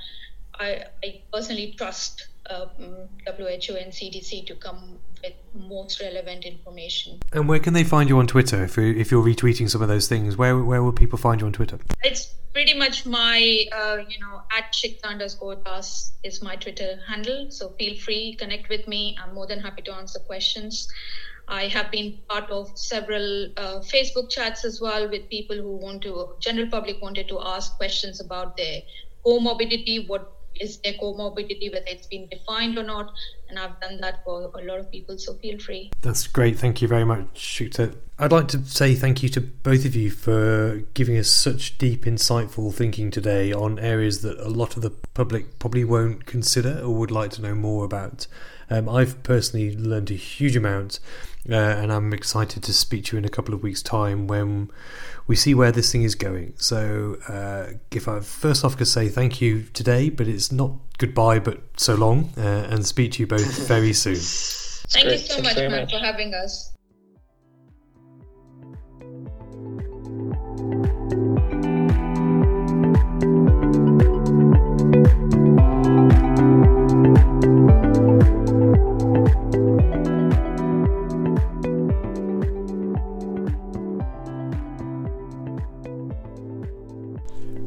I, 0.58 0.84
I 1.02 1.20
personally 1.32 1.74
trust 1.76 2.28
um, 2.50 2.68
WHO 3.26 3.74
and 3.76 3.92
CDC 3.92 4.46
to 4.46 4.54
come 4.56 4.98
with 5.22 5.34
most 5.54 6.00
relevant 6.00 6.44
information. 6.44 7.20
And 7.32 7.48
where 7.48 7.58
can 7.58 7.74
they 7.74 7.84
find 7.84 8.08
you 8.08 8.18
on 8.18 8.26
Twitter 8.26 8.64
if 8.64 8.76
you're, 8.76 8.92
if 8.92 9.10
you're 9.10 9.24
retweeting 9.24 9.70
some 9.70 9.82
of 9.82 9.88
those 9.88 10.08
things? 10.08 10.36
Where 10.36 10.58
where 10.58 10.82
will 10.82 10.92
people 10.92 11.18
find 11.18 11.40
you 11.40 11.46
on 11.46 11.52
Twitter? 11.52 11.78
It's 12.02 12.34
pretty 12.52 12.74
much 12.74 13.06
my 13.06 13.64
uh, 13.72 13.98
you 14.08 14.18
know 14.18 14.42
at 14.56 14.72
Shikta 14.72 15.04
underscore 15.04 15.56
das 15.56 16.12
is 16.24 16.42
my 16.42 16.56
Twitter 16.56 16.98
handle. 17.06 17.50
So 17.50 17.70
feel 17.78 17.96
free 17.96 18.34
connect 18.38 18.68
with 18.68 18.88
me. 18.88 19.16
I'm 19.22 19.34
more 19.34 19.46
than 19.46 19.60
happy 19.60 19.82
to 19.82 19.94
answer 19.94 20.18
questions. 20.18 20.88
I 21.50 21.66
have 21.66 21.90
been 21.90 22.18
part 22.28 22.48
of 22.50 22.70
several 22.78 23.48
uh, 23.56 23.80
Facebook 23.80 24.30
chats 24.30 24.64
as 24.64 24.80
well 24.80 25.10
with 25.10 25.28
people 25.28 25.56
who 25.56 25.76
want 25.76 26.02
to, 26.02 26.28
general 26.38 26.68
public 26.68 27.02
wanted 27.02 27.28
to 27.28 27.40
ask 27.40 27.76
questions 27.76 28.20
about 28.20 28.56
their 28.56 28.82
comorbidity, 29.26 30.08
what 30.08 30.32
is 30.60 30.78
their 30.78 30.92
comorbidity, 30.94 31.72
whether 31.72 31.86
it's 31.88 32.06
been 32.06 32.28
defined 32.28 32.78
or 32.78 32.84
not. 32.84 33.12
And 33.48 33.58
I've 33.58 33.80
done 33.80 34.00
that 34.00 34.22
for 34.24 34.50
a 34.54 34.64
lot 34.64 34.78
of 34.78 34.90
people, 34.92 35.18
so 35.18 35.34
feel 35.34 35.58
free. 35.58 35.90
That's 36.02 36.26
great. 36.26 36.56
Thank 36.58 36.82
you 36.82 36.86
very 36.88 37.04
much, 37.04 37.26
Shikta. 37.34 37.96
I'd 38.18 38.32
like 38.32 38.48
to 38.48 38.64
say 38.64 38.94
thank 38.94 39.22
you 39.22 39.28
to 39.30 39.40
both 39.40 39.84
of 39.84 39.96
you 39.96 40.10
for 40.10 40.82
giving 40.94 41.16
us 41.16 41.28
such 41.28 41.78
deep, 41.78 42.04
insightful 42.04 42.72
thinking 42.72 43.10
today 43.10 43.52
on 43.52 43.78
areas 43.78 44.22
that 44.22 44.38
a 44.38 44.48
lot 44.48 44.76
of 44.76 44.82
the 44.82 44.90
public 44.90 45.58
probably 45.58 45.84
won't 45.84 46.26
consider 46.26 46.80
or 46.80 46.94
would 46.94 47.10
like 47.10 47.30
to 47.32 47.42
know 47.42 47.54
more 47.54 47.84
about. 47.84 48.26
Um, 48.70 48.88
I've 48.88 49.22
personally 49.22 49.76
learned 49.76 50.10
a 50.10 50.14
huge 50.14 50.56
amount, 50.56 51.00
uh, 51.48 51.54
and 51.54 51.92
I'm 51.92 52.12
excited 52.12 52.62
to 52.62 52.72
speak 52.72 53.06
to 53.06 53.16
you 53.16 53.18
in 53.18 53.24
a 53.24 53.28
couple 53.28 53.52
of 53.52 53.62
weeks' 53.62 53.82
time 53.82 54.28
when 54.28 54.70
we 55.26 55.34
see 55.36 55.54
where 55.54 55.72
this 55.72 55.90
thing 55.90 56.04
is 56.04 56.14
going. 56.14 56.54
So, 56.56 57.16
uh, 57.28 57.74
if 57.90 58.06
I 58.06 58.20
first 58.20 58.64
off 58.64 58.76
could 58.76 58.88
say 58.88 59.08
thank 59.08 59.40
you 59.40 59.64
today, 59.74 60.08
but 60.08 60.28
it's 60.28 60.52
not 60.52 60.72
goodbye, 60.98 61.40
but 61.40 61.60
so 61.76 61.94
long, 61.94 62.32
uh, 62.36 62.68
and 62.70 62.86
speak 62.86 63.12
to 63.12 63.20
you 63.20 63.26
both 63.26 63.68
very 63.68 63.92
soon. 63.92 64.16
Thank 64.16 65.10
you 65.10 65.18
so 65.18 65.42
much, 65.42 65.56
Matt, 65.56 65.90
for 65.90 65.98
having 65.98 66.34
us. 66.34 66.72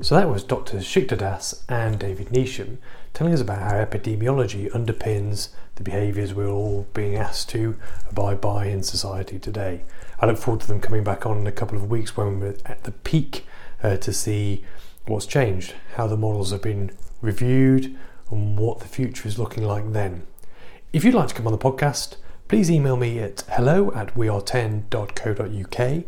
So 0.04 0.16
that 0.16 0.28
was 0.28 0.44
Dr. 0.44 0.80
Shikta 0.80 1.18
Das 1.18 1.64
and 1.70 1.98
David 1.98 2.28
Neesham 2.28 2.80
telling 3.14 3.34
us 3.34 3.40
about 3.40 3.62
how 3.62 3.76
epidemiology 3.76 4.70
underpins 4.72 5.48
the 5.76 5.84
behaviours 5.84 6.34
we're 6.34 6.50
all 6.50 6.88
being 6.94 7.16
asked 7.16 7.48
to 7.52 7.78
abide 8.10 8.42
by 8.42 8.66
in 8.66 8.84
society 8.84 9.40
today. 9.40 9.84
I 10.20 10.26
look 10.26 10.38
forward 10.38 10.60
to 10.60 10.68
them 10.68 10.82
coming 10.82 11.06
back 11.06 11.26
on 11.26 11.38
in 11.38 11.48
a 11.48 11.54
couple 11.54 11.78
of 11.78 11.90
weeks 11.90 12.18
when 12.18 12.42
we're 12.42 12.58
at 12.66 12.84
the 12.84 12.92
peak 12.92 13.46
uh, 13.82 13.96
to 13.96 14.12
see 14.12 14.66
what's 15.06 15.26
changed, 15.26 15.74
how 15.96 16.08
the 16.08 16.18
models 16.18 16.52
have 16.52 16.62
been 16.62 16.92
reviewed, 17.22 17.98
and 18.30 18.60
what 18.60 18.82
the 18.82 18.90
future 18.90 19.26
is 19.26 19.40
looking 19.40 19.64
like 19.64 19.94
then. 19.94 20.28
If 20.92 21.06
you'd 21.06 21.16
like 21.16 21.30
to 21.30 21.34
come 21.34 21.48
on 21.48 21.54
the 21.54 21.58
podcast, 21.58 22.18
please 22.50 22.70
email 22.70 22.98
me 22.98 23.20
at 23.20 23.46
hello 23.48 23.90
at 23.94 24.16
weare10.co.uk 24.16 26.04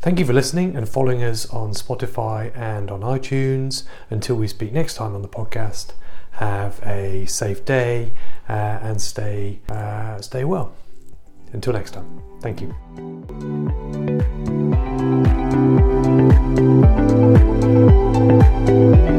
Thank 0.00 0.20
you 0.20 0.24
for 0.24 0.32
listening 0.32 0.76
and 0.76 0.88
following 0.88 1.24
us 1.24 1.50
on 1.50 1.72
Spotify 1.72 2.56
and 2.56 2.88
on 2.90 3.00
iTunes. 3.00 3.82
Until 4.10 4.36
we 4.36 4.46
speak 4.46 4.72
next 4.72 4.94
time 4.94 5.14
on 5.14 5.22
the 5.22 5.28
podcast, 5.28 5.92
have 6.32 6.80
a 6.86 7.26
safe 7.26 7.64
day 7.64 8.12
uh, 8.48 8.52
and 8.52 9.02
stay 9.02 9.58
uh, 9.68 10.20
stay 10.20 10.44
well. 10.44 10.72
Until 11.52 11.72
next 11.72 11.94
time, 11.94 12.22
thank 12.40 12.60
you. 19.00 19.14